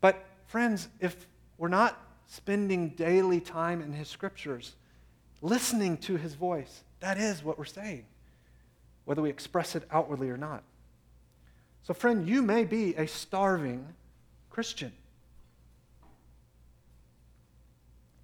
But, 0.01 0.23
friends, 0.47 0.89
if 0.99 1.27
we're 1.57 1.67
not 1.69 1.99
spending 2.27 2.89
daily 2.89 3.39
time 3.39 3.81
in 3.81 3.93
His 3.93 4.07
scriptures, 4.07 4.75
listening 5.41 5.97
to 5.97 6.17
His 6.17 6.33
voice, 6.33 6.83
that 6.99 7.17
is 7.17 7.43
what 7.43 7.57
we're 7.57 7.65
saying, 7.65 8.05
whether 9.05 9.21
we 9.21 9.29
express 9.29 9.75
it 9.75 9.83
outwardly 9.91 10.29
or 10.29 10.37
not. 10.37 10.63
So, 11.83 11.93
friend, 11.93 12.27
you 12.27 12.41
may 12.41 12.63
be 12.63 12.95
a 12.95 13.07
starving 13.07 13.85
Christian. 14.49 14.93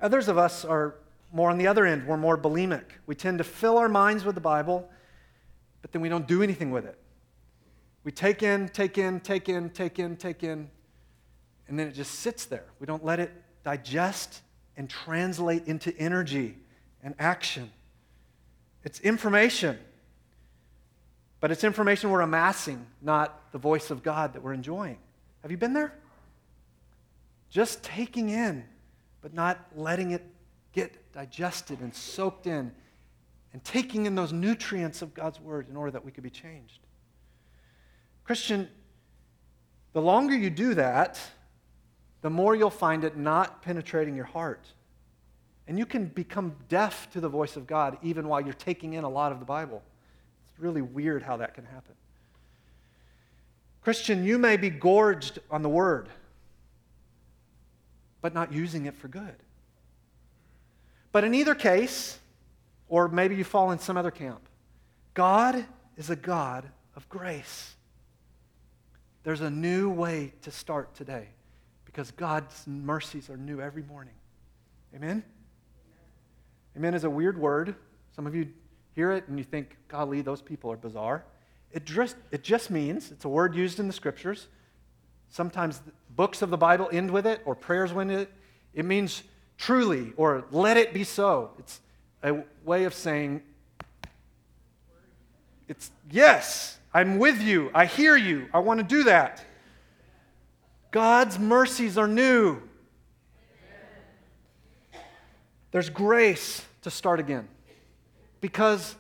Others 0.02 0.28
of 0.28 0.38
us 0.38 0.64
are 0.64 0.96
more 1.32 1.50
on 1.50 1.58
the 1.58 1.68
other 1.68 1.86
end. 1.86 2.08
We're 2.08 2.18
more 2.18 2.38
bulimic. 2.38 2.86
We 3.06 3.16
tend 3.16 3.38
to 3.40 3.44
fill 3.44 3.78
our 3.78 3.90
minds 3.90 4.24
with 4.26 4.36
the 4.36 4.42
Bible 4.42 4.90
but 5.82 5.92
then 5.92 6.02
we 6.02 6.10
don't 6.10 6.28
do 6.28 6.44
anything 6.44 6.72
with 6.72 6.86
it. 6.86 6.98
We 8.04 8.12
take 8.12 8.44
in, 8.44 8.70
take 8.70 8.98
in, 8.98 9.20
take 9.20 9.50
in, 9.50 9.70
take 9.70 10.00
in, 10.00 10.16
take 10.16 10.44
in, 10.44 10.70
and 11.68 11.78
then 11.78 11.88
it 11.88 11.94
just 11.94 12.16
sits 12.16 12.46
there. 12.46 12.66
We 12.80 12.86
don't 12.86 13.04
let 13.04 13.20
it 13.20 13.32
digest 13.64 14.42
and 14.78 14.90
translate 14.90 15.68
into 15.68 15.96
energy 15.98 16.58
and 17.04 17.14
action. 17.20 17.72
It's 18.84 19.00
information, 19.02 19.78
but 21.40 21.52
it's 21.52 21.64
information 21.64 22.10
we're 22.10 22.22
amassing, 22.22 22.86
not 23.02 23.52
the 23.52 23.58
voice 23.58 23.92
of 23.92 24.02
God 24.02 24.34
that 24.34 24.42
we're 24.42 24.54
enjoying. 24.54 24.98
Have 25.42 25.52
you 25.52 25.58
been 25.58 25.74
there? 25.74 25.94
Just 27.50 27.84
taking 27.84 28.30
in, 28.30 28.64
but 29.22 29.34
not 29.34 29.60
letting 29.76 30.12
it 30.12 30.24
get 30.74 31.12
digested 31.14 31.80
and 31.80 31.94
soaked 31.94 32.48
in 32.48 32.72
and 33.54 33.64
taking 33.64 34.06
in 34.06 34.16
those 34.16 34.32
nutrients 34.32 35.02
of 35.02 35.14
God's 35.14 35.40
word 35.40 35.68
in 35.70 35.76
order 35.76 35.92
that 35.92 36.06
we 36.06 36.12
could 36.12 36.24
be 36.24 36.30
changed. 36.30 36.80
Christian, 38.24 38.70
the 39.94 40.02
longer 40.02 40.36
you 40.36 40.50
do 40.50 40.76
that, 40.76 41.20
the 42.22 42.30
more 42.30 42.56
you'll 42.56 42.70
find 42.70 43.04
it 43.04 43.18
not 43.18 43.62
penetrating 43.62 44.16
your 44.16 44.26
heart 44.26 44.68
And 45.70 45.78
you 45.78 45.86
can 45.86 46.06
become 46.06 46.56
deaf 46.68 47.12
to 47.12 47.22
the 47.22 47.30
voice 47.30 47.56
of 47.56 47.68
God 47.68 48.00
even 48.02 48.28
while 48.28 48.42
you're 48.42 48.54
taking 48.54 48.96
in 48.96 49.04
a 49.04 49.10
lot 49.10 49.32
of 49.32 49.38
the 49.38 49.46
Bible. 49.46 49.84
It's 50.50 50.60
really 50.60 50.82
weird 50.82 51.22
how 51.22 51.38
that 51.38 51.54
can 51.54 51.64
happen. 51.64 51.94
Christian, 53.84 54.26
you 54.26 54.40
may 54.40 54.58
be 54.58 54.72
gorged 54.72 55.38
on 55.52 55.62
the 55.62 55.70
word, 55.70 56.10
but 58.22 58.34
not 58.34 58.52
using 58.52 58.86
it 58.86 58.96
for 58.96 59.08
good. 59.08 59.36
But 61.12 61.24
in 61.24 61.34
either 61.34 61.56
case, 61.56 62.20
or 62.88 63.08
maybe 63.08 63.36
you 63.36 63.44
fall 63.44 63.72
in 63.72 63.80
some 63.80 63.98
other 63.98 64.12
camp, 64.12 64.42
God 65.14 65.66
is 65.98 66.10
a 66.10 66.16
God 66.16 66.70
of 66.96 67.08
grace. 67.10 67.76
There's 69.24 69.42
a 69.42 69.50
new 69.50 69.90
way 69.90 70.34
to 70.44 70.52
start 70.52 70.96
today 70.96 71.28
because 71.86 72.12
God's 72.12 72.66
mercies 72.68 73.30
are 73.30 73.38
new 73.38 73.60
every 73.60 73.84
morning. 73.84 74.14
Amen? 74.96 75.24
Amen 76.78 76.94
is 76.94 77.04
a 77.04 77.10
weird 77.10 77.38
word. 77.38 77.76
Some 78.16 78.28
of 78.28 78.36
you 78.36 78.48
hear 78.96 79.12
it 79.12 79.28
and 79.28 79.38
you 79.38 79.44
think, 79.44 79.78
golly, 79.88 80.22
those 80.22 80.42
people 80.42 80.72
are 80.72 80.78
bizarre. 80.78 81.26
It 81.72 81.86
just, 81.86 82.16
it 82.32 82.44
just 82.44 82.72
means, 82.72 83.12
it's 83.12 83.26
a 83.26 83.30
word 83.30 83.56
used 83.56 83.80
in 83.80 83.88
the 83.88 83.94
scriptures. 83.94 84.48
Sometimes 85.30 85.82
books 86.20 86.42
of 86.42 86.50
the 86.50 86.58
Bible 86.58 86.90
end 86.92 87.10
with 87.10 87.26
it 87.26 87.42
or 87.46 87.56
prayers 87.56 87.94
with 87.94 88.12
it. 88.12 88.30
It 88.74 88.84
means 88.84 89.24
truly 89.58 90.12
or 90.18 90.44
let 90.52 90.76
it 90.76 90.94
be 90.94 91.06
so. 91.06 91.52
It's 91.58 91.80
a 92.22 92.44
way 92.66 92.84
of 92.84 92.94
saying, 92.94 93.42
it's 95.70 95.92
yes, 96.12 96.78
I'm 96.94 97.20
with 97.20 97.42
you. 97.42 97.72
I 97.74 97.86
hear 97.86 98.18
you. 98.18 98.50
I 98.54 98.60
want 98.60 98.82
to 98.82 98.84
do 98.84 99.04
that. 99.06 99.46
God's 100.92 101.40
mercies 101.40 101.98
are 101.98 102.06
new. 102.06 102.62
There's 105.72 105.90
grace 105.90 106.66
to 106.82 106.92
start 106.92 107.22
again 107.22 107.48
because 108.42 108.94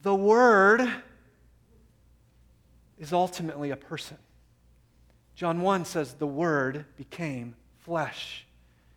the 0.00 0.14
Word 0.14 0.80
is 2.98 3.12
ultimately 3.12 3.68
a 3.68 3.76
person. 3.76 4.16
John 5.38 5.60
1 5.60 5.84
says, 5.84 6.14
The 6.14 6.26
Word 6.26 6.84
became 6.96 7.54
flesh. 7.84 8.44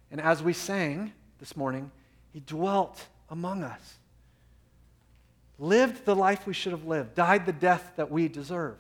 And 0.09 0.19
as 0.19 0.41
we 0.41 0.53
sang 0.53 1.13
this 1.37 1.55
morning, 1.55 1.91
He 2.33 2.39
dwelt 2.39 3.05
among 3.29 3.61
us 3.61 3.99
lived 5.59 6.03
the 6.03 6.15
life 6.15 6.47
we 6.47 6.53
should 6.53 6.71
have 6.71 6.85
lived, 6.85 7.13
died 7.13 7.45
the 7.45 7.53
death 7.53 7.91
that 7.95 8.09
we 8.09 8.27
deserve, 8.27 8.75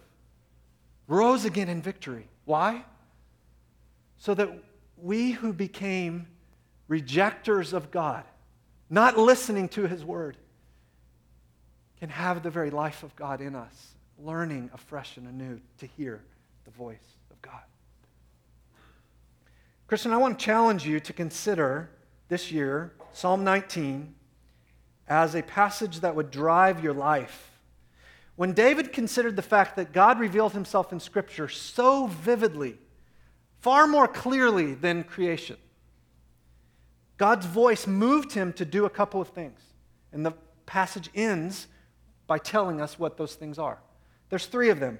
rose 1.07 1.45
again 1.45 1.69
in 1.69 1.83
victory. 1.83 2.27
Why? 2.45 2.83
So 4.17 4.33
that 4.33 4.49
we 4.97 5.29
who 5.29 5.53
became 5.53 6.25
rejectors 6.87 7.73
of 7.73 7.91
God, 7.91 8.23
not 8.89 9.19
listening 9.19 9.69
to 9.69 9.85
his 9.85 10.03
word, 10.03 10.35
can 11.99 12.09
have 12.09 12.41
the 12.41 12.49
very 12.49 12.71
life 12.71 13.03
of 13.03 13.15
God 13.15 13.39
in 13.39 13.55
us, 13.55 13.93
learning 14.17 14.71
afresh 14.73 15.17
and 15.17 15.27
anew 15.27 15.61
to 15.77 15.85
hear 15.85 16.23
the 16.65 16.71
voice 16.71 16.97
God. 17.41 17.61
Christian, 19.87 20.13
I 20.13 20.17
want 20.17 20.39
to 20.39 20.45
challenge 20.45 20.85
you 20.85 20.99
to 20.99 21.13
consider 21.13 21.89
this 22.29 22.51
year 22.51 22.93
Psalm 23.13 23.43
19 23.43 24.15
as 25.07 25.35
a 25.35 25.41
passage 25.41 25.99
that 25.99 26.15
would 26.15 26.31
drive 26.31 26.83
your 26.83 26.93
life. 26.93 27.59
When 28.37 28.53
David 28.53 28.93
considered 28.93 29.35
the 29.35 29.41
fact 29.41 29.75
that 29.75 29.91
God 29.91 30.19
revealed 30.19 30.53
himself 30.53 30.93
in 30.93 30.99
Scripture 30.99 31.49
so 31.49 32.07
vividly, 32.07 32.77
far 33.59 33.85
more 33.85 34.07
clearly 34.07 34.73
than 34.73 35.03
creation, 35.03 35.57
God's 37.17 37.45
voice 37.45 37.85
moved 37.85 38.31
him 38.31 38.53
to 38.53 38.65
do 38.65 38.85
a 38.85 38.89
couple 38.89 39.21
of 39.21 39.27
things. 39.27 39.59
And 40.11 40.25
the 40.25 40.31
passage 40.65 41.09
ends 41.13 41.67
by 42.25 42.37
telling 42.37 42.81
us 42.81 42.97
what 42.97 43.17
those 43.17 43.35
things 43.35 43.59
are. 43.59 43.77
There's 44.29 44.45
three 44.45 44.69
of 44.69 44.79
them. 44.79 44.97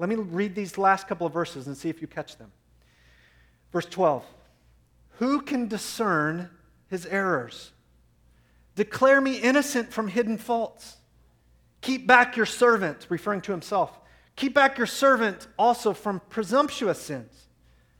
Let 0.00 0.08
me 0.08 0.14
read 0.14 0.54
these 0.54 0.78
last 0.78 1.08
couple 1.08 1.26
of 1.26 1.32
verses 1.34 1.66
and 1.66 1.76
see 1.76 1.90
if 1.90 2.00
you 2.00 2.08
catch 2.08 2.38
them. 2.38 2.50
Verse 3.70 3.84
12 3.84 4.24
Who 5.18 5.42
can 5.42 5.68
discern 5.68 6.48
his 6.88 7.04
errors? 7.04 7.72
Declare 8.76 9.20
me 9.20 9.36
innocent 9.36 9.92
from 9.92 10.08
hidden 10.08 10.38
faults. 10.38 10.96
Keep 11.82 12.06
back 12.06 12.34
your 12.34 12.46
servant, 12.46 13.06
referring 13.10 13.42
to 13.42 13.52
himself. 13.52 13.98
Keep 14.36 14.54
back 14.54 14.78
your 14.78 14.86
servant 14.86 15.48
also 15.58 15.92
from 15.92 16.22
presumptuous 16.30 16.98
sins. 16.98 17.48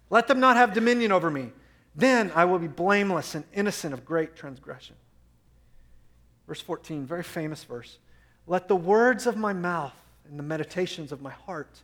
Let 0.09 0.27
them 0.27 0.41
not 0.41 0.57
have 0.57 0.73
dominion 0.73 1.13
over 1.13 1.31
me. 1.31 1.53
Then 1.95 2.33
I 2.35 2.47
will 2.47 2.59
be 2.59 2.67
blameless 2.67 3.35
and 3.35 3.45
innocent 3.53 3.93
of 3.93 4.07
great 4.07 4.35
transgression. 4.37 4.97
Verse 6.47 6.63
14, 6.63 7.05
very 7.05 7.23
famous 7.23 7.63
verse. 7.63 7.99
Let 8.47 8.69
the 8.69 8.77
words 8.77 9.27
of 9.27 9.37
my 9.37 9.53
mouth 9.53 9.93
and 10.27 10.39
the 10.39 10.43
meditations 10.43 11.13
of 11.13 11.21
my 11.21 11.33
heart 11.33 11.83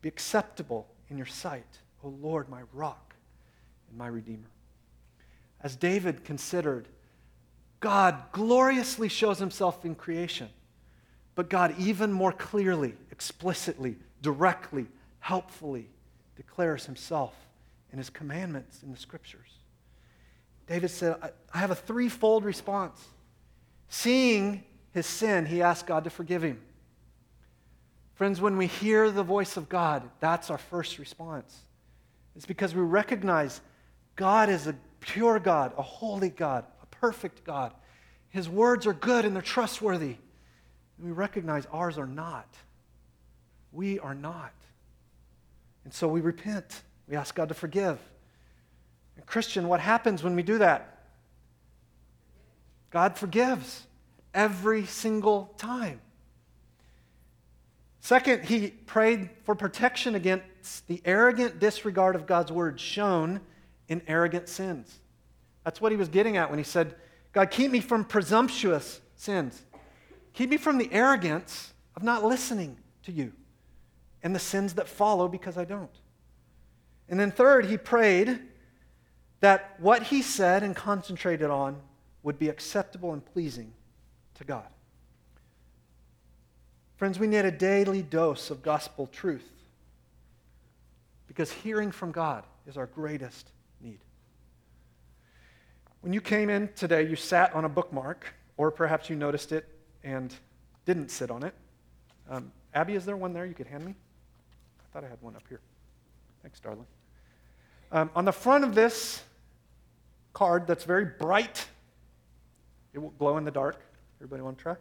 be 0.00 0.08
acceptable 0.08 0.86
in 1.08 1.16
your 1.16 1.26
sight, 1.26 1.78
O 2.04 2.08
Lord, 2.08 2.48
my 2.48 2.62
rock 2.72 3.14
and 3.88 3.98
my 3.98 4.06
redeemer. 4.06 4.50
As 5.60 5.76
David 5.76 6.24
considered 6.24 6.86
God 7.80 8.20
gloriously 8.32 9.08
shows 9.08 9.38
himself 9.38 9.84
in 9.84 9.94
creation, 9.94 10.48
but 11.34 11.48
God 11.48 11.74
even 11.78 12.12
more 12.12 12.32
clearly, 12.32 12.94
explicitly, 13.12 13.96
directly, 14.20 14.86
helpfully 15.20 15.88
declares 16.36 16.86
himself 16.86 17.34
in 17.92 17.98
his 17.98 18.10
commandments 18.10 18.82
in 18.82 18.90
the 18.90 18.96
scriptures. 18.96 19.58
David 20.66 20.90
said, 20.90 21.16
I 21.54 21.58
have 21.58 21.70
a 21.70 21.76
threefold 21.76 22.44
response. 22.44 23.02
Seeing 23.88 24.64
his 24.92 25.06
sin, 25.06 25.46
he 25.46 25.62
asked 25.62 25.86
God 25.86 26.04
to 26.04 26.10
forgive 26.10 26.42
him. 26.42 26.60
Friends, 28.18 28.40
when 28.40 28.56
we 28.56 28.66
hear 28.66 29.12
the 29.12 29.22
voice 29.22 29.56
of 29.56 29.68
God, 29.68 30.02
that's 30.18 30.50
our 30.50 30.58
first 30.58 30.98
response. 30.98 31.56
It's 32.34 32.46
because 32.46 32.74
we 32.74 32.82
recognize 32.82 33.60
God 34.16 34.48
is 34.48 34.66
a 34.66 34.74
pure 34.98 35.38
God, 35.38 35.72
a 35.78 35.82
holy 35.82 36.28
God, 36.28 36.64
a 36.82 36.86
perfect 36.86 37.44
God. 37.44 37.72
His 38.30 38.48
words 38.48 38.88
are 38.88 38.92
good 38.92 39.24
and 39.24 39.36
they're 39.36 39.40
trustworthy. 39.40 40.16
And 40.96 41.06
we 41.06 41.12
recognize 41.12 41.64
ours 41.66 41.96
are 41.96 42.08
not. 42.08 42.48
We 43.70 44.00
are 44.00 44.16
not. 44.16 44.52
And 45.84 45.94
so 45.94 46.08
we 46.08 46.20
repent. 46.20 46.82
We 47.06 47.14
ask 47.14 47.36
God 47.36 47.50
to 47.50 47.54
forgive. 47.54 48.00
And 49.14 49.24
Christian, 49.26 49.68
what 49.68 49.78
happens 49.78 50.24
when 50.24 50.34
we 50.34 50.42
do 50.42 50.58
that? 50.58 51.04
God 52.90 53.16
forgives 53.16 53.86
every 54.34 54.86
single 54.86 55.54
time. 55.56 56.00
Second, 58.08 58.46
he 58.46 58.68
prayed 58.68 59.28
for 59.44 59.54
protection 59.54 60.14
against 60.14 60.86
the 60.86 61.02
arrogant 61.04 61.58
disregard 61.58 62.16
of 62.16 62.26
God's 62.26 62.50
word 62.50 62.80
shown 62.80 63.38
in 63.86 64.00
arrogant 64.06 64.48
sins. 64.48 65.00
That's 65.62 65.78
what 65.78 65.92
he 65.92 65.98
was 65.98 66.08
getting 66.08 66.38
at 66.38 66.48
when 66.48 66.58
he 66.58 66.64
said, 66.64 66.94
God, 67.34 67.50
keep 67.50 67.70
me 67.70 67.80
from 67.80 68.06
presumptuous 68.06 69.02
sins. 69.16 69.62
Keep 70.32 70.48
me 70.48 70.56
from 70.56 70.78
the 70.78 70.90
arrogance 70.90 71.74
of 71.96 72.02
not 72.02 72.24
listening 72.24 72.78
to 73.02 73.12
you 73.12 73.30
and 74.22 74.34
the 74.34 74.40
sins 74.40 74.72
that 74.72 74.88
follow 74.88 75.28
because 75.28 75.58
I 75.58 75.66
don't. 75.66 75.94
And 77.10 77.20
then, 77.20 77.30
third, 77.30 77.66
he 77.66 77.76
prayed 77.76 78.40
that 79.40 79.74
what 79.80 80.04
he 80.04 80.22
said 80.22 80.62
and 80.62 80.74
concentrated 80.74 81.50
on 81.50 81.78
would 82.22 82.38
be 82.38 82.48
acceptable 82.48 83.12
and 83.12 83.22
pleasing 83.22 83.74
to 84.36 84.44
God. 84.44 84.68
Friends, 86.98 87.16
we 87.20 87.28
need 87.28 87.44
a 87.44 87.52
daily 87.52 88.02
dose 88.02 88.50
of 88.50 88.60
gospel 88.60 89.06
truth 89.06 89.48
because 91.28 91.52
hearing 91.52 91.92
from 91.92 92.10
God 92.10 92.42
is 92.66 92.76
our 92.76 92.86
greatest 92.86 93.52
need. 93.80 94.00
When 96.00 96.12
you 96.12 96.20
came 96.20 96.50
in 96.50 96.68
today, 96.74 97.06
you 97.06 97.14
sat 97.14 97.54
on 97.54 97.64
a 97.64 97.68
bookmark, 97.68 98.34
or 98.56 98.72
perhaps 98.72 99.08
you 99.08 99.14
noticed 99.14 99.52
it 99.52 99.68
and 100.02 100.34
didn't 100.86 101.12
sit 101.12 101.30
on 101.30 101.44
it. 101.44 101.54
Um, 102.28 102.50
Abby, 102.74 102.96
is 102.96 103.04
there 103.04 103.16
one 103.16 103.32
there 103.32 103.46
you 103.46 103.54
could 103.54 103.68
hand 103.68 103.84
me? 103.84 103.94
I 104.80 104.92
thought 104.92 105.04
I 105.04 105.08
had 105.08 105.22
one 105.22 105.36
up 105.36 105.44
here. 105.48 105.60
Thanks, 106.42 106.58
darling. 106.58 106.86
Um, 107.92 108.10
on 108.16 108.24
the 108.24 108.32
front 108.32 108.64
of 108.64 108.74
this 108.74 109.22
card 110.32 110.66
that's 110.66 110.82
very 110.82 111.04
bright, 111.04 111.64
it 112.92 112.98
will 112.98 113.10
glow 113.10 113.36
in 113.36 113.44
the 113.44 113.52
dark. 113.52 113.80
Everybody 114.20 114.42
want 114.42 114.58
to 114.58 114.62
try? 114.64 114.76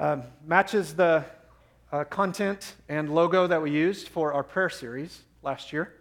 Um, 0.00 0.22
matches 0.46 0.94
the 0.94 1.26
uh, 1.92 2.04
content 2.04 2.74
and 2.88 3.14
logo 3.14 3.46
that 3.46 3.60
we 3.60 3.70
used 3.70 4.08
for 4.08 4.32
our 4.32 4.42
prayer 4.42 4.70
series 4.70 5.20
last 5.42 5.74
year. 5.74 5.92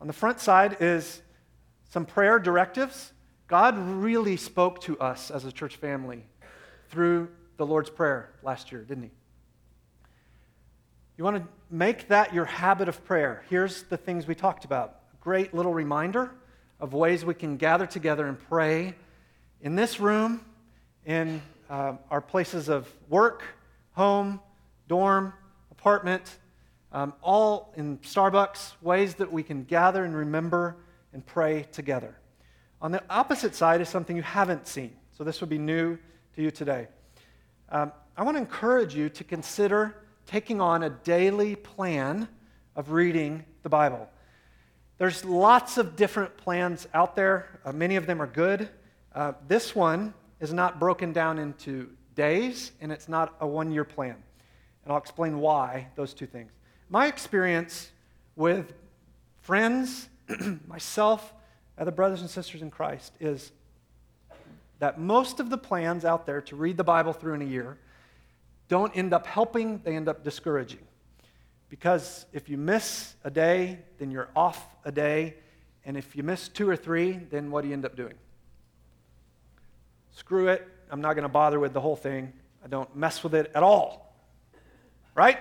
On 0.00 0.08
the 0.08 0.12
front 0.12 0.40
side 0.40 0.78
is 0.80 1.22
some 1.88 2.04
prayer 2.04 2.40
directives. 2.40 3.12
God 3.46 3.78
really 3.78 4.36
spoke 4.36 4.80
to 4.80 4.98
us 4.98 5.30
as 5.30 5.44
a 5.44 5.52
church 5.52 5.76
family 5.76 6.24
through 6.88 7.28
the 7.58 7.64
Lord's 7.64 7.90
Prayer 7.90 8.30
last 8.42 8.72
year, 8.72 8.82
didn't 8.82 9.04
He? 9.04 9.10
You 11.16 11.22
want 11.22 11.36
to 11.36 11.48
make 11.70 12.08
that 12.08 12.34
your 12.34 12.46
habit 12.46 12.88
of 12.88 13.04
prayer. 13.04 13.44
Here's 13.48 13.84
the 13.84 13.96
things 13.96 14.26
we 14.26 14.34
talked 14.34 14.64
about. 14.64 14.96
Great 15.20 15.54
little 15.54 15.72
reminder 15.72 16.32
of 16.80 16.92
ways 16.92 17.24
we 17.24 17.34
can 17.34 17.56
gather 17.56 17.86
together 17.86 18.26
and 18.26 18.36
pray 18.36 18.96
in 19.60 19.76
this 19.76 20.00
room, 20.00 20.44
in 21.06 21.40
uh, 21.70 21.94
our 22.10 22.20
places 22.20 22.68
of 22.68 22.92
work, 23.08 23.44
home, 23.92 24.40
dorm, 24.88 25.32
apartment, 25.70 26.38
um, 26.92 27.14
all 27.22 27.72
in 27.76 27.98
Starbucks, 27.98 28.72
ways 28.82 29.14
that 29.14 29.32
we 29.32 29.44
can 29.44 29.62
gather 29.62 30.04
and 30.04 30.14
remember 30.14 30.76
and 31.12 31.24
pray 31.24 31.62
together. 31.70 32.16
On 32.82 32.90
the 32.90 33.02
opposite 33.08 33.54
side 33.54 33.80
is 33.80 33.88
something 33.88 34.16
you 34.16 34.22
haven't 34.22 34.66
seen. 34.66 34.92
So 35.16 35.22
this 35.22 35.40
would 35.40 35.50
be 35.50 35.58
new 35.58 35.96
to 36.34 36.42
you 36.42 36.50
today. 36.50 36.88
Um, 37.68 37.92
I 38.16 38.24
want 38.24 38.36
to 38.36 38.40
encourage 38.40 38.94
you 38.94 39.08
to 39.10 39.22
consider 39.22 39.94
taking 40.26 40.60
on 40.60 40.82
a 40.82 40.90
daily 40.90 41.54
plan 41.54 42.28
of 42.74 42.90
reading 42.90 43.44
the 43.62 43.68
Bible. 43.68 44.08
There's 44.98 45.24
lots 45.24 45.78
of 45.78 45.94
different 45.94 46.36
plans 46.36 46.88
out 46.92 47.14
there, 47.14 47.60
uh, 47.64 47.72
many 47.72 47.96
of 47.96 48.06
them 48.06 48.20
are 48.20 48.26
good. 48.26 48.68
Uh, 49.14 49.32
this 49.46 49.74
one 49.74 50.14
is 50.40 50.52
not 50.52 50.80
broken 50.80 51.12
down 51.12 51.38
into 51.38 51.90
days, 52.14 52.72
and 52.80 52.90
it's 52.90 53.08
not 53.08 53.34
a 53.40 53.46
one 53.46 53.70
year 53.70 53.84
plan. 53.84 54.16
And 54.84 54.92
I'll 54.92 54.98
explain 54.98 55.38
why 55.38 55.88
those 55.94 56.14
two 56.14 56.26
things. 56.26 56.50
My 56.88 57.06
experience 57.06 57.90
with 58.36 58.72
friends, 59.42 60.08
myself, 60.66 61.32
other 61.78 61.90
brothers 61.90 62.20
and 62.20 62.30
sisters 62.30 62.62
in 62.62 62.70
Christ 62.70 63.12
is 63.20 63.52
that 64.78 64.98
most 64.98 65.40
of 65.40 65.50
the 65.50 65.58
plans 65.58 66.04
out 66.04 66.26
there 66.26 66.40
to 66.42 66.56
read 66.56 66.76
the 66.76 66.84
Bible 66.84 67.12
through 67.12 67.34
in 67.34 67.42
a 67.42 67.46
year 67.46 67.78
don't 68.68 68.96
end 68.96 69.12
up 69.12 69.26
helping, 69.26 69.80
they 69.84 69.96
end 69.96 70.08
up 70.08 70.24
discouraging. 70.24 70.80
Because 71.68 72.26
if 72.32 72.48
you 72.48 72.56
miss 72.56 73.14
a 73.24 73.30
day, 73.30 73.78
then 73.98 74.10
you're 74.10 74.28
off 74.34 74.76
a 74.84 74.92
day. 74.92 75.36
And 75.84 75.96
if 75.96 76.14
you 76.16 76.22
miss 76.22 76.48
two 76.48 76.68
or 76.68 76.76
three, 76.76 77.12
then 77.12 77.50
what 77.50 77.62
do 77.62 77.68
you 77.68 77.74
end 77.74 77.84
up 77.84 77.96
doing? 77.96 78.14
Screw 80.14 80.48
it. 80.48 80.66
I'm 80.90 81.00
not 81.00 81.14
going 81.14 81.22
to 81.22 81.28
bother 81.28 81.60
with 81.60 81.72
the 81.72 81.80
whole 81.80 81.96
thing. 81.96 82.32
I 82.64 82.68
don't 82.68 82.94
mess 82.94 83.22
with 83.22 83.34
it 83.34 83.50
at 83.54 83.62
all. 83.62 84.14
Right? 85.14 85.38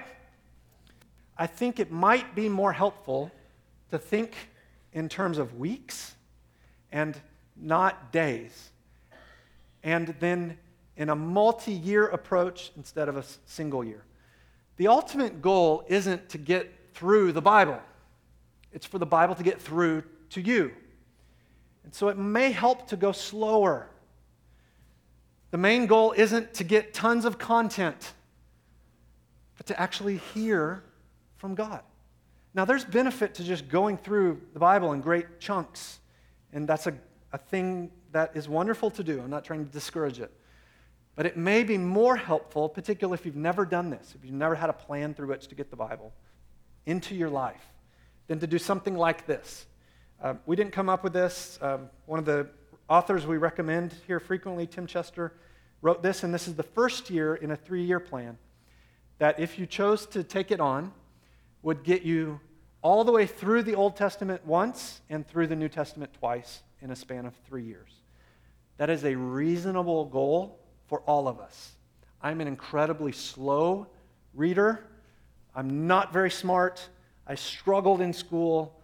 I 1.37 1.47
think 1.47 1.79
it 1.79 1.91
might 1.91 2.35
be 2.35 2.49
more 2.49 2.73
helpful 2.73 3.31
to 3.91 3.97
think 3.97 4.35
in 4.93 5.09
terms 5.09 5.37
of 5.37 5.57
weeks 5.57 6.15
and 6.91 7.19
not 7.55 8.11
days. 8.11 8.71
And 9.83 10.15
then 10.19 10.57
in 10.97 11.09
a 11.09 11.15
multi 11.15 11.71
year 11.71 12.07
approach 12.07 12.71
instead 12.75 13.07
of 13.07 13.17
a 13.17 13.23
single 13.45 13.83
year. 13.83 14.03
The 14.75 14.87
ultimate 14.87 15.41
goal 15.41 15.83
isn't 15.87 16.29
to 16.29 16.37
get 16.37 16.73
through 16.93 17.31
the 17.31 17.41
Bible, 17.41 17.79
it's 18.71 18.85
for 18.85 18.99
the 18.99 19.05
Bible 19.05 19.35
to 19.35 19.43
get 19.43 19.61
through 19.61 20.03
to 20.31 20.41
you. 20.41 20.71
And 21.83 21.93
so 21.93 22.09
it 22.09 22.17
may 22.17 22.51
help 22.51 22.87
to 22.89 22.97
go 22.97 23.11
slower. 23.11 23.89
The 25.51 25.57
main 25.57 25.87
goal 25.87 26.13
isn't 26.15 26.53
to 26.55 26.63
get 26.63 26.93
tons 26.93 27.25
of 27.25 27.37
content, 27.37 28.13
but 29.57 29.65
to 29.67 29.79
actually 29.79 30.17
hear 30.33 30.83
from 31.37 31.55
God. 31.55 31.81
Now, 32.53 32.65
there's 32.65 32.85
benefit 32.85 33.35
to 33.35 33.43
just 33.43 33.69
going 33.69 33.97
through 33.97 34.41
the 34.53 34.59
Bible 34.59 34.91
in 34.93 35.01
great 35.01 35.39
chunks, 35.39 35.99
and 36.51 36.67
that's 36.67 36.87
a, 36.87 36.93
a 37.31 37.37
thing 37.37 37.91
that 38.11 38.31
is 38.35 38.49
wonderful 38.49 38.89
to 38.91 39.03
do. 39.03 39.21
I'm 39.21 39.29
not 39.29 39.45
trying 39.45 39.65
to 39.65 39.71
discourage 39.71 40.19
it. 40.19 40.31
But 41.15 41.25
it 41.25 41.37
may 41.37 41.63
be 41.63 41.77
more 41.77 42.15
helpful, 42.15 42.69
particularly 42.69 43.19
if 43.19 43.25
you've 43.25 43.35
never 43.35 43.65
done 43.65 43.89
this, 43.89 44.15
if 44.15 44.23
you've 44.23 44.33
never 44.33 44.55
had 44.55 44.69
a 44.69 44.73
plan 44.73 45.13
through 45.13 45.27
which 45.27 45.47
to 45.47 45.55
get 45.55 45.69
the 45.69 45.75
Bible 45.75 46.13
into 46.85 47.13
your 47.13 47.29
life, 47.29 47.61
than 48.27 48.39
to 48.39 48.47
do 48.47 48.57
something 48.57 48.95
like 48.95 49.25
this. 49.25 49.65
Uh, 50.21 50.35
we 50.45 50.55
didn't 50.55 50.71
come 50.71 50.89
up 50.89 51.03
with 51.03 51.13
this. 51.13 51.59
Um, 51.61 51.89
one 52.05 52.19
of 52.19 52.25
the 52.25 52.49
authors 52.89 53.25
we 53.27 53.37
recommend 53.37 53.93
here 54.07 54.19
frequently, 54.19 54.65
Tim 54.65 54.87
Chester, 54.87 55.33
wrote 55.81 56.01
this, 56.01 56.23
and 56.23 56.33
this 56.33 56.47
is 56.47 56.55
the 56.55 56.63
first 56.63 57.09
year 57.09 57.35
in 57.35 57.51
a 57.51 57.55
three 57.55 57.83
year 57.83 57.99
plan 57.99 58.37
that 59.19 59.39
if 59.39 59.59
you 59.59 59.65
chose 59.65 60.05
to 60.07 60.23
take 60.23 60.51
it 60.51 60.59
on, 60.59 60.91
would 61.61 61.83
get 61.83 62.03
you 62.03 62.39
all 62.81 63.03
the 63.03 63.11
way 63.11 63.25
through 63.25 63.63
the 63.63 63.75
Old 63.75 63.95
Testament 63.95 64.45
once 64.45 65.01
and 65.09 65.27
through 65.27 65.47
the 65.47 65.55
New 65.55 65.67
Testament 65.67 66.11
twice 66.17 66.63
in 66.81 66.91
a 66.91 66.95
span 66.95 67.25
of 67.25 67.33
three 67.47 67.63
years. 67.63 67.91
That 68.77 68.89
is 68.89 69.03
a 69.03 69.15
reasonable 69.15 70.05
goal 70.05 70.57
for 70.87 71.01
all 71.01 71.27
of 71.27 71.39
us. 71.39 71.73
I'm 72.21 72.39
an 72.39 72.47
incredibly 72.47 73.11
slow 73.11 73.87
reader. 74.33 74.85
I'm 75.53 75.85
not 75.85 76.13
very 76.13 76.31
smart. 76.31 76.87
I 77.27 77.35
struggled 77.35 77.99
in 77.99 78.13
school. 78.13 78.78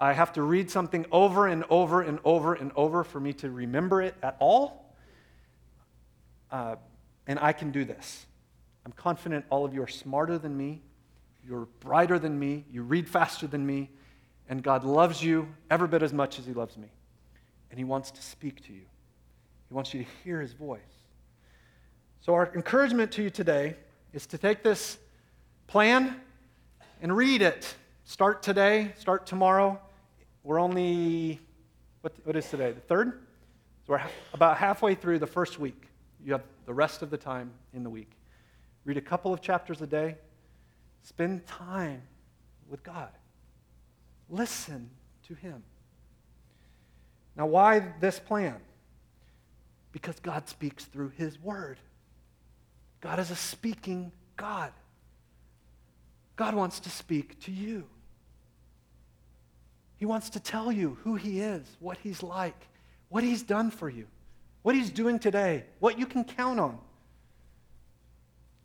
I 0.00 0.12
have 0.12 0.32
to 0.34 0.42
read 0.42 0.70
something 0.70 1.06
over 1.10 1.48
and 1.48 1.64
over 1.70 2.02
and 2.02 2.20
over 2.24 2.54
and 2.54 2.70
over 2.76 3.02
for 3.02 3.18
me 3.18 3.32
to 3.34 3.50
remember 3.50 4.00
it 4.00 4.14
at 4.22 4.36
all. 4.38 4.94
Uh, 6.50 6.76
and 7.26 7.38
I 7.40 7.52
can 7.52 7.72
do 7.72 7.84
this. 7.84 8.26
I'm 8.86 8.92
confident 8.92 9.44
all 9.50 9.64
of 9.64 9.74
you 9.74 9.82
are 9.82 9.88
smarter 9.88 10.38
than 10.38 10.56
me. 10.56 10.82
You're 11.46 11.66
brighter 11.80 12.18
than 12.18 12.38
me. 12.38 12.64
You 12.70 12.82
read 12.82 13.08
faster 13.08 13.46
than 13.46 13.66
me. 13.66 13.90
And 14.48 14.62
God 14.62 14.84
loves 14.84 15.22
you 15.22 15.48
every 15.70 15.88
bit 15.88 16.02
as 16.02 16.12
much 16.12 16.38
as 16.38 16.46
He 16.46 16.52
loves 16.52 16.76
me. 16.76 16.88
And 17.70 17.78
He 17.78 17.84
wants 17.84 18.10
to 18.12 18.22
speak 18.22 18.64
to 18.66 18.72
you, 18.72 18.86
He 19.68 19.74
wants 19.74 19.92
you 19.92 20.04
to 20.04 20.10
hear 20.24 20.40
His 20.40 20.52
voice. 20.52 20.80
So, 22.20 22.34
our 22.34 22.52
encouragement 22.54 23.12
to 23.12 23.22
you 23.22 23.30
today 23.30 23.76
is 24.12 24.26
to 24.26 24.38
take 24.38 24.62
this 24.62 24.98
plan 25.66 26.16
and 27.02 27.16
read 27.16 27.42
it. 27.42 27.74
Start 28.04 28.42
today, 28.42 28.92
start 28.98 29.26
tomorrow. 29.26 29.80
We're 30.48 30.60
only, 30.60 31.40
what, 32.00 32.14
what 32.24 32.34
is 32.34 32.48
today? 32.48 32.72
The 32.72 32.80
third? 32.80 33.20
So, 33.86 33.92
we're 33.92 34.00
about 34.32 34.56
halfway 34.56 34.94
through 34.94 35.18
the 35.18 35.26
first 35.26 35.58
week. 35.58 35.88
You 36.24 36.32
have 36.32 36.42
the 36.64 36.72
rest 36.72 37.02
of 37.02 37.10
the 37.10 37.18
time 37.18 37.50
in 37.74 37.82
the 37.82 37.90
week. 37.90 38.10
Read 38.86 38.96
a 38.96 39.02
couple 39.02 39.30
of 39.30 39.42
chapters 39.42 39.82
a 39.82 39.86
day. 39.86 40.16
Spend 41.02 41.46
time 41.46 42.00
with 42.66 42.82
God. 42.82 43.10
Listen 44.30 44.88
to 45.26 45.34
Him. 45.34 45.62
Now, 47.36 47.44
why 47.44 47.84
this 48.00 48.18
plan? 48.18 48.56
Because 49.92 50.18
God 50.18 50.48
speaks 50.48 50.86
through 50.86 51.10
His 51.18 51.38
Word. 51.38 51.78
God 53.02 53.18
is 53.18 53.30
a 53.30 53.36
speaking 53.36 54.12
God. 54.38 54.72
God 56.36 56.54
wants 56.54 56.80
to 56.80 56.88
speak 56.88 57.38
to 57.40 57.52
you. 57.52 57.84
He 59.98 60.06
wants 60.06 60.30
to 60.30 60.40
tell 60.40 60.72
you 60.72 60.96
who 61.02 61.16
He 61.16 61.40
is, 61.40 61.66
what 61.80 61.98
He's 61.98 62.22
like, 62.22 62.68
what 63.08 63.22
He's 63.22 63.42
done 63.42 63.70
for 63.70 63.90
you, 63.90 64.06
what 64.62 64.74
He's 64.74 64.90
doing 64.90 65.18
today, 65.18 65.64
what 65.80 65.98
you 65.98 66.06
can 66.06 66.24
count 66.24 66.58
on. 66.58 66.78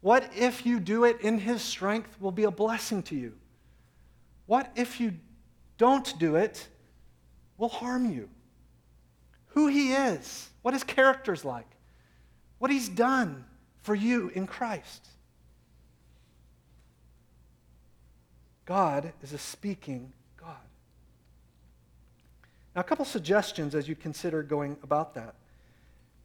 What 0.02 0.30
if 0.36 0.66
you 0.66 0.80
do 0.80 1.04
it 1.04 1.22
in 1.22 1.40
His 1.40 1.62
strength 1.62 2.22
will 2.22 2.32
be 2.32 2.44
a 2.44 2.52
blessing 2.52 3.04
to 3.04 3.16
you? 3.16 3.34
What 4.46 4.72
if 4.76 5.00
you 5.00 5.14
don't 5.78 6.18
do 6.20 6.36
it 6.36 6.68
will 7.58 7.70
harm 7.70 8.12
you? 8.12 8.30
Who 9.48 9.68
He 9.68 9.94
is, 9.94 10.50
what 10.62 10.74
His 10.74 10.84
character's 10.84 11.44
like, 11.44 11.70
what 12.60 12.70
He's 12.70 12.90
done, 12.90 13.46
for 13.82 13.96
you 13.96 14.32
in 14.34 14.48
Christ. 14.48 15.08
God 18.66 19.12
is 19.22 19.34
a 19.34 19.38
speaking. 19.38 20.14
Now, 22.76 22.82
a 22.82 22.84
couple 22.84 23.06
suggestions 23.06 23.76
as 23.76 23.88
you 23.88 23.96
consider 23.96 24.42
going 24.42 24.78
about 24.84 25.14
that. 25.14 25.36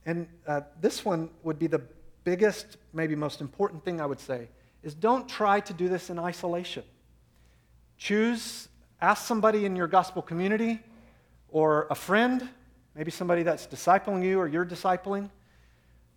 And 0.06 0.26
uh, 0.46 0.62
this 0.80 1.04
one 1.04 1.28
would 1.42 1.58
be 1.58 1.66
the 1.66 1.82
biggest, 2.24 2.78
maybe 2.92 3.14
most 3.14 3.40
important 3.40 3.84
thing 3.84 4.00
I 4.00 4.06
would 4.06 4.20
say 4.20 4.48
is 4.82 4.94
don't 4.94 5.28
try 5.28 5.60
to 5.60 5.72
do 5.72 5.88
this 5.88 6.08
in 6.08 6.18
isolation. 6.18 6.84
Choose, 7.98 8.68
ask 9.00 9.26
somebody 9.26 9.64
in 9.64 9.76
your 9.76 9.86
gospel 9.86 10.22
community 10.22 10.80
or 11.50 11.86
a 11.90 11.94
friend, 11.94 12.48
maybe 12.94 13.10
somebody 13.10 13.42
that's 13.42 13.66
discipling 13.66 14.24
you 14.24 14.38
or 14.38 14.46
you're 14.46 14.64
discipling, 14.64 15.30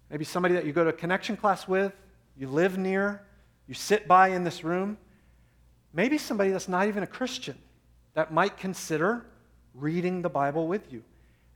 maybe 0.09 0.23
somebody 0.23 0.53
that 0.53 0.65
you 0.65 0.71
go 0.71 0.83
to 0.83 0.91
a 0.91 0.93
connection 0.93 1.35
class 1.35 1.67
with, 1.67 1.93
you 2.37 2.47
live 2.47 2.77
near, 2.77 3.21
you 3.67 3.73
sit 3.73 4.07
by 4.07 4.29
in 4.29 4.43
this 4.43 4.63
room, 4.63 4.97
maybe 5.93 6.17
somebody 6.17 6.51
that's 6.51 6.67
not 6.67 6.87
even 6.87 7.03
a 7.03 7.07
Christian 7.07 7.57
that 8.13 8.31
might 8.31 8.57
consider 8.57 9.25
reading 9.73 10.21
the 10.21 10.29
Bible 10.29 10.67
with 10.67 10.91
you. 10.91 11.03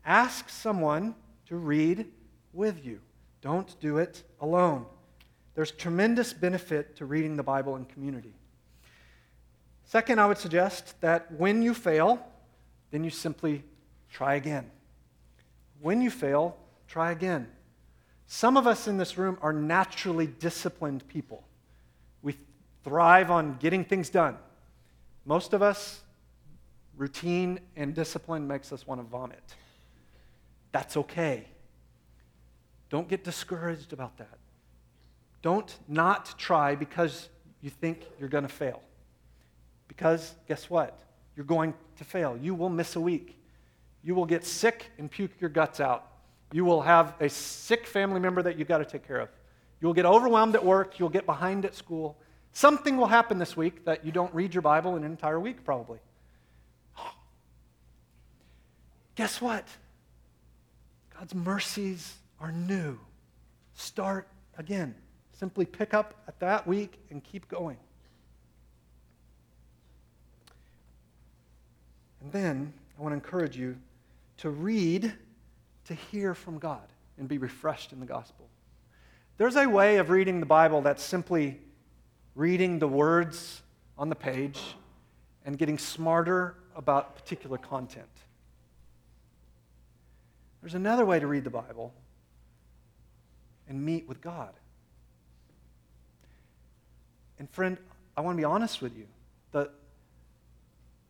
Ask 0.06 0.50
someone 0.50 1.16
to 1.48 1.56
read 1.56 2.06
with 2.54 2.86
you. 2.86 3.00
Don't 3.42 3.80
do 3.80 3.98
it 3.98 4.24
alone. 4.40 4.86
There's 5.56 5.72
tremendous 5.72 6.34
benefit 6.34 6.96
to 6.98 7.06
reading 7.06 7.36
the 7.36 7.44
Bible 7.44 7.76
in 7.76 7.86
community. 7.86 8.34
Second, 9.86 10.20
I 10.20 10.26
would 10.26 10.38
suggest 10.38 11.00
that 11.02 11.32
when 11.32 11.62
you 11.62 11.74
fail, 11.74 12.26
then 12.92 13.04
you 13.04 13.10
simply 13.10 13.64
try 14.12 14.36
again. 14.36 14.70
When 15.80 16.02
you 16.02 16.10
fail, 16.10 16.58
try 16.88 17.12
again. 17.12 17.48
Some 18.28 18.58
of 18.58 18.66
us 18.66 18.88
in 18.88 18.98
this 18.98 19.18
room 19.18 19.38
are 19.42 19.54
naturally 19.54 20.28
disciplined 20.28 21.08
people. 21.08 21.44
We 22.24 22.38
thrive 22.84 23.30
on 23.30 23.58
getting 23.60 23.86
things 23.86 24.10
done. 24.10 24.38
Most 25.26 25.54
of 25.54 25.62
us 25.62 26.02
Routine 26.98 27.60
and 27.76 27.94
discipline 27.94 28.48
makes 28.48 28.72
us 28.72 28.88
want 28.88 29.02
to 29.02 29.08
vomit. 29.08 29.44
That's 30.72 30.98
okay. 30.98 31.46
Don't 32.90 33.08
get 33.08 33.24
discouraged 33.24 33.94
about 33.94 34.18
that. 34.18 34.38
Don't 35.42 35.78
not 35.88 36.38
try 36.38 36.76
because 36.76 37.30
you 37.62 37.70
think 37.70 38.06
you're 38.20 38.30
going 38.30 38.44
to 38.44 38.50
fail. 38.50 38.82
Because 39.88 40.34
guess 40.48 40.70
what? 40.70 41.00
You're 41.36 41.46
going 41.46 41.74
to 41.98 42.04
fail. 42.04 42.38
You 42.42 42.56
will 42.56 42.70
miss 42.70 42.96
a 42.96 43.00
week. 43.00 43.42
You 44.04 44.16
will 44.16 44.26
get 44.26 44.46
sick 44.46 44.92
and 44.98 45.10
puke 45.10 45.32
your 45.40 45.50
guts 45.50 45.80
out. 45.80 46.08
You 46.52 46.64
will 46.64 46.82
have 46.82 47.16
a 47.20 47.28
sick 47.28 47.88
family 47.88 48.20
member 48.20 48.42
that 48.44 48.58
you've 48.58 48.68
got 48.68 48.78
to 48.78 48.86
take 48.86 49.06
care 49.06 49.20
of. 49.20 49.30
You'll 49.82 49.94
get 49.94 50.06
overwhelmed 50.06 50.56
at 50.56 50.64
work. 50.64 51.00
You'll 51.00 51.10
get 51.10 51.26
behind 51.26 51.66
at 51.66 51.76
school. 51.76 52.18
Something 52.54 52.98
will 52.98 53.08
happen 53.08 53.38
this 53.38 53.58
week 53.58 53.84
that 53.86 54.06
you 54.06 54.12
don't 54.12 54.34
read 54.34 54.54
your 54.54 54.62
Bible 54.62 54.96
an 54.96 55.04
entire 55.04 55.40
week, 55.40 55.66
probably. 55.66 56.00
Guess 59.16 59.42
what? 59.42 59.68
God's 61.18 61.34
mercies 61.34 62.16
are 62.40 62.52
new. 62.52 63.00
Start 63.74 64.28
again. 64.58 64.96
Simply 65.32 65.66
pick 65.66 65.94
up 65.94 66.14
at 66.28 66.40
that 66.40 66.68
week 66.68 67.00
and 67.10 67.24
keep 67.24 67.48
going. 67.48 67.78
And 72.22 72.32
then 72.32 72.74
I 72.98 73.02
want 73.02 73.12
to 73.12 73.16
encourage 73.16 73.58
you 73.58 73.78
to 74.38 74.50
read 74.50 75.14
to 75.86 75.94
hear 75.94 76.34
from 76.34 76.58
God 76.58 76.88
and 77.18 77.28
be 77.28 77.38
refreshed 77.38 77.94
in 77.94 78.00
the 78.00 78.06
gospel. 78.06 78.48
There's 79.38 79.56
a 79.56 79.68
way 79.68 79.98
of 79.98 80.10
reading 80.10 80.40
the 80.40 80.46
Bible 80.46 80.82
that's 80.82 81.04
simply 81.04 81.60
reading 82.36 82.80
the 82.80 82.88
words 82.88 83.62
on 83.98 84.10
the 84.10 84.16
page 84.16 84.60
and 85.46 85.58
getting 85.58 85.78
smarter 85.78 86.56
about 86.76 87.16
particular 87.16 87.58
content. 87.58 88.08
There's 90.66 90.74
another 90.74 91.06
way 91.06 91.20
to 91.20 91.28
read 91.28 91.44
the 91.44 91.52
Bible 91.52 91.94
and 93.70 93.86
meet 93.86 94.08
with 94.08 94.20
God. 94.20 94.52
And, 97.38 97.48
friend, 97.52 97.78
I 98.18 98.22
want 98.22 98.36
to 98.36 98.42
be 98.42 98.46
honest 98.46 98.82
with 98.82 98.98
you. 98.98 99.06
The, 99.52 99.70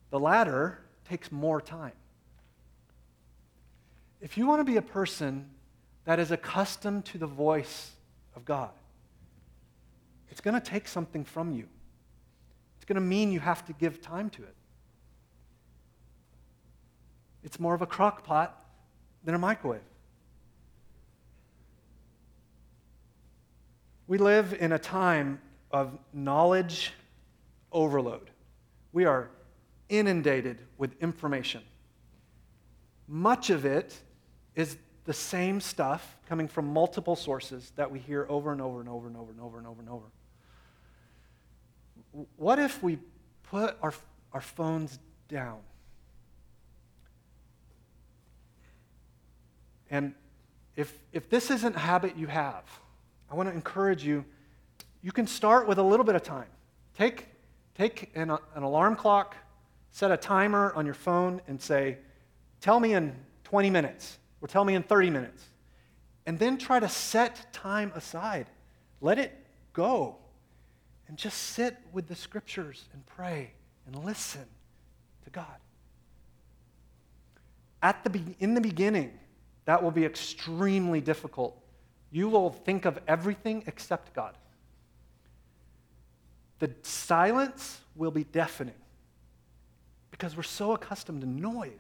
the 0.09 0.19
latter 0.19 0.81
takes 1.07 1.31
more 1.31 1.61
time. 1.61 1.93
If 4.19 4.37
you 4.37 4.45
want 4.45 4.59
to 4.59 4.65
be 4.65 4.75
a 4.75 4.81
person 4.81 5.49
that 6.03 6.19
is 6.19 6.31
accustomed 6.31 7.05
to 7.05 7.17
the 7.17 7.25
voice 7.25 7.91
of 8.35 8.43
God, 8.43 8.71
it's 10.31 10.41
going 10.41 10.59
to 10.59 10.69
take 10.69 10.85
something 10.85 11.23
from 11.23 11.53
you. 11.53 11.69
It's 12.75 12.83
going 12.83 12.95
to 12.95 13.07
mean 13.07 13.31
you 13.31 13.39
have 13.39 13.65
to 13.67 13.71
give 13.71 14.01
time 14.01 14.29
to 14.31 14.43
it. 14.43 14.55
It's 17.41 17.57
more 17.57 17.73
of 17.73 17.81
a 17.81 17.87
crock 17.87 18.25
pot 18.25 18.63
than 19.25 19.35
a 19.35 19.39
microwave. 19.39 19.81
We 24.07 24.19
live 24.19 24.55
in 24.59 24.71
a 24.71 24.79
time 24.79 25.41
of 25.71 25.97
knowledge 26.13 26.93
overload. 27.71 28.29
We 28.93 29.05
are 29.05 29.29
inundated 29.89 30.59
with 30.77 30.91
information. 31.01 31.63
Much 33.07 33.49
of 33.49 33.65
it 33.65 33.99
is 34.55 34.77
the 35.05 35.13
same 35.13 35.59
stuff 35.59 36.17
coming 36.27 36.47
from 36.47 36.67
multiple 36.67 37.15
sources 37.15 37.71
that 37.75 37.91
we 37.91 37.99
hear 37.99 38.25
over 38.29 38.51
and 38.51 38.61
over 38.61 38.79
and 38.79 38.89
over 38.89 39.07
and 39.07 39.17
over 39.17 39.31
and 39.31 39.39
over 39.41 39.57
and 39.57 39.67
over 39.67 39.81
and 39.81 39.89
over. 39.89 40.05
What 42.37 42.59
if 42.59 42.81
we 42.81 42.99
put 43.43 43.75
our, 43.81 43.93
our 44.33 44.41
phones 44.41 44.99
down? 45.27 45.59
And 49.95 50.13
if, 50.75 50.99
if 51.13 51.29
this 51.29 51.49
isn't 51.49 51.73
a 51.73 51.79
habit 51.79 52.17
you 52.17 52.27
have, 52.27 52.65
I 53.31 53.35
want 53.35 53.47
to 53.47 53.55
encourage 53.55 54.03
you, 54.03 54.25
you 55.01 55.13
can 55.13 55.25
start 55.25 55.69
with 55.69 55.77
a 55.77 55.83
little 55.83 56.03
bit 56.03 56.15
of 56.15 56.23
time. 56.23 56.49
Take, 56.97 57.27
take 57.77 58.11
an, 58.13 58.29
an 58.29 58.63
alarm 58.63 58.97
clock, 58.97 59.37
set 59.91 60.11
a 60.11 60.17
timer 60.17 60.73
on 60.75 60.85
your 60.85 60.95
phone, 60.95 61.39
and 61.47 61.61
say, 61.61 61.97
Tell 62.59 62.81
me 62.81 62.93
in 62.93 63.15
20 63.45 63.69
minutes 63.69 64.17
or 64.41 64.49
tell 64.49 64.65
me 64.65 64.75
in 64.75 64.83
30 64.83 65.11
minutes. 65.11 65.45
And 66.25 66.39
then 66.39 66.57
try 66.57 66.79
to 66.81 66.89
set 66.89 67.53
time 67.53 67.93
aside. 67.95 68.47
Let 68.99 69.17
it 69.17 69.31
go. 69.71 70.17
And 71.07 71.17
just 71.17 71.37
sit 71.37 71.77
with 71.93 72.07
the 72.07 72.15
scriptures 72.15 72.83
and 72.91 73.05
pray 73.05 73.51
and 73.85 74.03
listen 74.03 74.45
to 75.23 75.29
God. 75.29 75.45
At 77.81 78.03
the 78.03 78.19
in 78.39 78.55
the 78.55 78.61
beginning, 78.61 79.13
that 79.65 79.81
will 79.83 79.91
be 79.91 80.05
extremely 80.05 81.01
difficult. 81.01 81.59
You 82.11 82.29
will 82.29 82.51
think 82.51 82.85
of 82.85 82.99
everything 83.07 83.63
except 83.67 84.13
God. 84.13 84.35
The 86.59 86.71
silence 86.83 87.81
will 87.95 88.11
be 88.11 88.23
deafening 88.23 88.75
because 90.11 90.37
we're 90.37 90.43
so 90.43 90.71
accustomed 90.71 91.21
to 91.21 91.27
noise. 91.27 91.71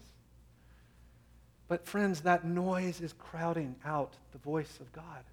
But, 1.67 1.85
friends, 1.85 2.21
that 2.21 2.45
noise 2.45 3.01
is 3.01 3.13
crowding 3.13 3.75
out 3.85 4.13
the 4.33 4.37
voice 4.39 4.77
of 4.79 4.91
God. 4.91 5.23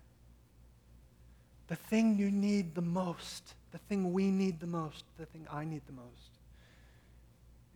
The 1.69 1.77
thing 1.77 2.17
you 2.17 2.31
need 2.31 2.75
the 2.75 2.83
most, 2.83 3.55
the 3.71 3.79
thing 3.79 4.13
we 4.13 4.31
need 4.31 4.61
the 4.61 4.67
most, 4.67 5.05
the 5.19 5.27
thing 5.27 5.47
I 5.51 5.65
need 5.65 5.83
the 5.87 5.93
most, 5.93 6.39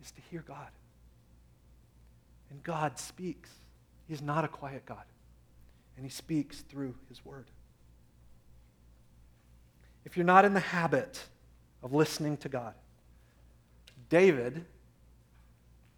is 0.03 0.11
to 0.11 0.21
hear 0.31 0.43
God. 0.47 0.69
And 2.49 2.63
God 2.63 2.97
speaks. 2.97 3.49
He 4.07 4.13
is 4.13 4.21
not 4.21 4.45
a 4.45 4.47
quiet 4.47 4.85
God, 4.85 5.03
and 5.95 6.05
He 6.05 6.09
speaks 6.09 6.61
through 6.61 6.95
His 7.09 7.23
Word. 7.25 7.47
If 10.05 10.15
you're 10.15 10.25
not 10.25 10.45
in 10.45 10.53
the 10.53 10.61
habit 10.61 11.21
of 11.83 11.93
listening 11.93 12.37
to 12.37 12.49
God, 12.49 12.73
David, 14.09 14.63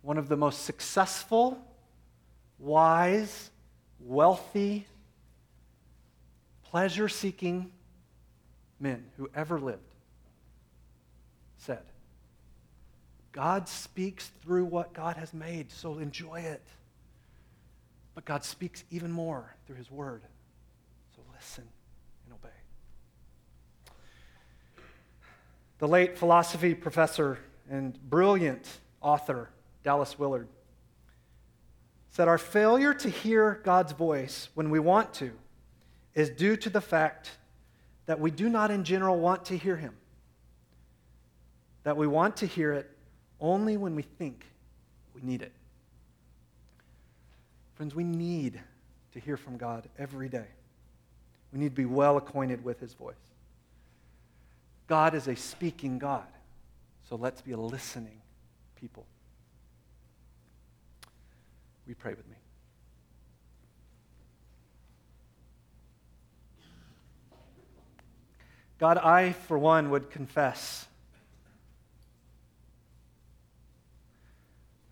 one 0.01 0.18
of 0.18 0.28
the 0.28 0.38
most 0.38 0.66
successful 0.66 1.64
wise, 2.57 3.51
wealthy, 3.99 4.88
pleasure 6.64 7.07
seeking 7.07 7.72
men 8.80 9.05
who 9.18 9.30
ever 9.36 9.60
lived 9.60 9.84
said, 11.57 11.84
God 13.32 13.68
speaks 13.68 14.32
through 14.41 14.66
what 14.66 14.93
God 14.93 15.18
has 15.18 15.34
made, 15.34 15.72
so 15.72 15.99
enjoy 15.99 16.39
it. 16.39 16.66
But 18.16 18.26
God 18.26 18.43
speaks 18.43 18.84
even 18.91 19.12
more 19.12 19.55
through 19.66 19.78
His 19.78 19.89
Word, 19.89 20.22
so 21.16 21.22
listen 21.34 21.64
and 22.26 22.34
obey. 22.34 22.49
The 25.80 25.88
late 25.88 26.18
philosophy 26.18 26.76
professor 26.76 27.39
and 27.70 27.97
brilliant 28.10 28.68
author, 29.01 29.49
Dallas 29.84 30.20
Willard, 30.20 30.47
said 32.10 32.28
our 32.28 32.38
failure 32.38 32.93
to 32.95 33.10
hear 33.10 33.62
God's 33.64 33.93
voice 33.93 34.49
when 34.53 34.70
we 34.70 34.80
want 34.80 35.14
to 35.16 35.32
is 36.16 36.30
due 36.30 36.57
to 36.57 36.70
the 36.70 36.82
fact 36.82 37.32
that 38.07 38.20
we 38.20 38.32
do 38.32 38.49
not 38.49 38.72
in 38.72 38.84
general 38.84 39.20
want 39.20 39.45
to 39.45 39.57
hear 39.57 39.78
Him. 39.78 39.95
That 41.84 41.95
we 41.95 42.07
want 42.07 42.38
to 42.38 42.45
hear 42.45 42.74
it 42.74 42.89
only 43.39 43.78
when 43.78 43.95
we 43.95 44.01
think 44.01 44.45
we 45.14 45.22
need 45.22 45.41
it. 45.41 45.53
Friends, 47.80 47.95
we 47.95 48.03
need 48.03 48.59
to 49.13 49.21
hear 49.21 49.38
from 49.38 49.55
God 49.55 49.88
every 49.97 50.27
day. 50.27 50.47
We 51.53 51.59
need 51.59 51.69
to 51.69 51.82
be 51.82 51.86
well 51.86 52.17
acquainted 52.17 52.61
with 52.61 52.82
His 52.82 52.93
voice. 52.93 53.15
God 54.88 55.15
is 55.15 55.30
a 55.30 55.36
speaking 55.38 55.97
God, 55.97 56.27
so 57.07 57.15
let's 57.15 57.39
be 57.39 57.53
a 57.53 57.57
listening 57.57 58.19
people. 58.75 59.05
We 61.88 61.93
pray 61.93 62.15
with 62.15 62.27
me? 62.27 62.36
God, 68.77 68.97
I, 68.97 69.32
for 69.32 69.57
one, 69.57 69.89
would 69.89 70.09
confess 70.09 70.86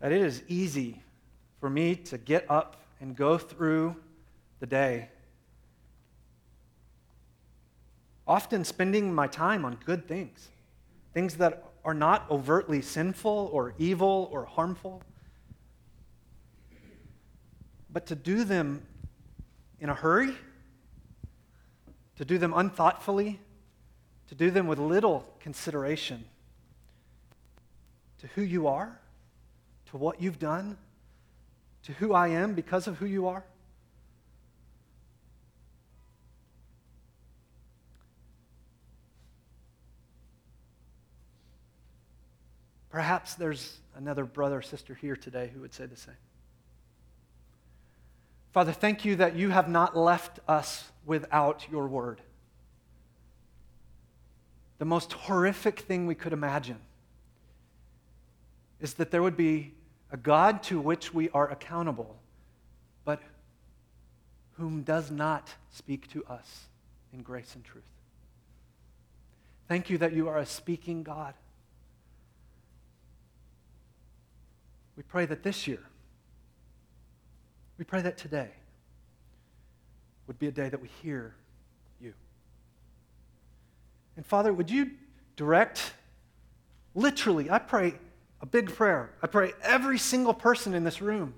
that 0.00 0.10
it 0.10 0.22
is 0.22 0.42
easy 0.48 1.02
for 1.60 1.68
me 1.68 1.94
to 1.96 2.18
get 2.18 2.44
up 2.50 2.82
and 3.00 3.16
go 3.16 3.38
through 3.38 3.96
the 4.60 4.66
day, 4.66 5.08
often 8.26 8.64
spending 8.64 9.14
my 9.14 9.26
time 9.26 9.64
on 9.64 9.78
good 9.84 10.06
things, 10.06 10.48
things 11.14 11.36
that 11.36 11.64
are 11.84 11.94
not 11.94 12.30
overtly 12.30 12.82
sinful 12.82 13.50
or 13.52 13.74
evil 13.78 14.28
or 14.32 14.44
harmful. 14.44 15.02
But 17.90 18.06
to 18.06 18.14
do 18.14 18.44
them 18.44 18.82
in 19.80 19.88
a 19.88 19.94
hurry, 19.94 20.34
to 22.16 22.24
do 22.24 22.36
them 22.36 22.52
unthoughtfully, 22.54 23.40
to 24.28 24.34
do 24.34 24.50
them 24.50 24.66
with 24.66 24.78
little 24.78 25.24
consideration 25.40 26.24
to 28.18 28.26
who 28.28 28.42
you 28.42 28.66
are, 28.66 29.00
to 29.86 29.96
what 29.96 30.20
you've 30.20 30.38
done, 30.38 30.76
to 31.88 31.94
who 31.94 32.12
I 32.12 32.28
am 32.28 32.52
because 32.52 32.86
of 32.86 32.98
who 32.98 33.06
you 33.06 33.28
are? 33.28 33.42
Perhaps 42.90 43.36
there's 43.36 43.78
another 43.96 44.26
brother 44.26 44.58
or 44.58 44.62
sister 44.62 44.92
here 44.92 45.16
today 45.16 45.50
who 45.54 45.62
would 45.62 45.72
say 45.72 45.86
the 45.86 45.96
same. 45.96 46.14
Father, 48.52 48.72
thank 48.72 49.06
you 49.06 49.16
that 49.16 49.34
you 49.34 49.48
have 49.48 49.70
not 49.70 49.96
left 49.96 50.40
us 50.46 50.90
without 51.06 51.64
your 51.72 51.88
word. 51.88 52.20
The 54.76 54.84
most 54.84 55.14
horrific 55.14 55.80
thing 55.80 56.06
we 56.06 56.14
could 56.14 56.34
imagine 56.34 56.80
is 58.78 58.92
that 58.94 59.10
there 59.10 59.22
would 59.22 59.38
be 59.38 59.72
a 60.10 60.16
God 60.16 60.62
to 60.64 60.80
which 60.80 61.12
we 61.12 61.28
are 61.30 61.50
accountable, 61.50 62.16
but 63.04 63.20
whom 64.56 64.82
does 64.82 65.10
not 65.10 65.54
speak 65.70 66.10
to 66.12 66.24
us 66.24 66.64
in 67.12 67.22
grace 67.22 67.54
and 67.54 67.64
truth. 67.64 67.84
Thank 69.68 69.90
you 69.90 69.98
that 69.98 70.12
you 70.12 70.28
are 70.28 70.38
a 70.38 70.46
speaking 70.46 71.02
God. 71.02 71.34
We 74.96 75.02
pray 75.02 75.26
that 75.26 75.42
this 75.42 75.66
year, 75.66 75.82
we 77.76 77.84
pray 77.84 78.02
that 78.02 78.18
today 78.18 78.50
would 80.26 80.38
be 80.38 80.48
a 80.48 80.52
day 80.52 80.68
that 80.68 80.82
we 80.82 80.88
hear 81.02 81.34
you. 82.00 82.14
And 84.16 84.26
Father, 84.26 84.52
would 84.52 84.70
you 84.70 84.90
direct, 85.36 85.92
literally, 86.94 87.48
I 87.50 87.58
pray 87.60 87.94
a 88.40 88.46
big 88.46 88.74
prayer. 88.74 89.10
I 89.22 89.26
pray 89.26 89.52
every 89.62 89.98
single 89.98 90.34
person 90.34 90.74
in 90.74 90.84
this 90.84 91.00
room 91.02 91.34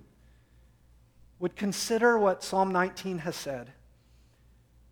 would 1.39 1.57
consider 1.57 2.19
what 2.19 2.45
Psalm 2.45 2.71
19 2.71 3.19
has 3.19 3.35
said 3.35 3.73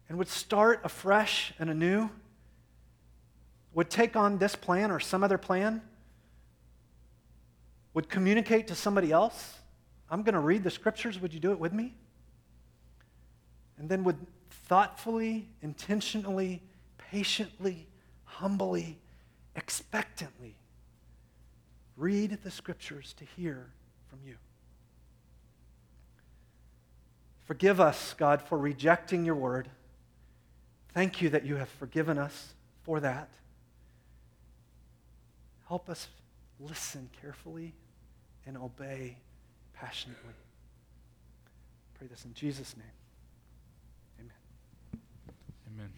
and 0.09 0.17
would 0.17 0.29
start 0.29 0.81
afresh 0.85 1.53
and 1.59 1.69
anew, 1.69 2.09
would 3.75 3.91
take 3.91 4.17
on 4.17 4.39
this 4.39 4.57
plan 4.57 4.91
or 4.91 4.99
some 4.99 5.23
other 5.23 5.37
plan, 5.37 5.83
would 7.93 8.09
communicate 8.09 8.69
to 8.69 8.75
somebody 8.75 9.13
else. 9.13 9.59
I'm 10.11 10.23
going 10.23 10.35
to 10.35 10.41
read 10.41 10.65
the 10.65 10.71
scriptures. 10.71 11.21
Would 11.21 11.35
you 11.35 11.41
do 11.41 11.53
it 11.53 11.59
with 11.59 11.75
me? 11.75 11.95
And 13.77 13.89
then 13.89 14.03
would 14.05 14.17
thoughtfully, 14.51 15.49
intentionally, 15.61 16.63
patiently, 16.97 17.87
humbly, 18.25 18.99
expectantly 19.55 20.58
read 21.99 22.39
the 22.45 22.51
scriptures 22.51 23.15
to 23.19 23.25
hear 23.37 23.67
from 24.09 24.21
you. 24.25 24.37
Forgive 27.45 27.81
us, 27.81 28.15
God, 28.17 28.41
for 28.41 28.57
rejecting 28.57 29.25
your 29.25 29.35
word. 29.35 29.69
Thank 30.95 31.21
you 31.21 31.31
that 31.31 31.45
you 31.45 31.57
have 31.57 31.69
forgiven 31.69 32.19
us 32.19 32.55
for 32.83 33.01
that. 33.01 33.29
Help 35.67 35.91
us 35.91 36.09
listen 36.61 37.09
carefully 37.21 37.75
and 38.47 38.57
obey 38.57 39.17
passionately. 39.75 40.35
Pray 41.99 42.07
this 42.07 42.25
in 42.25 42.35
Jesus' 42.35 42.77
name. 42.77 42.87
Amen. 44.21 45.03
Amen. 45.75 45.93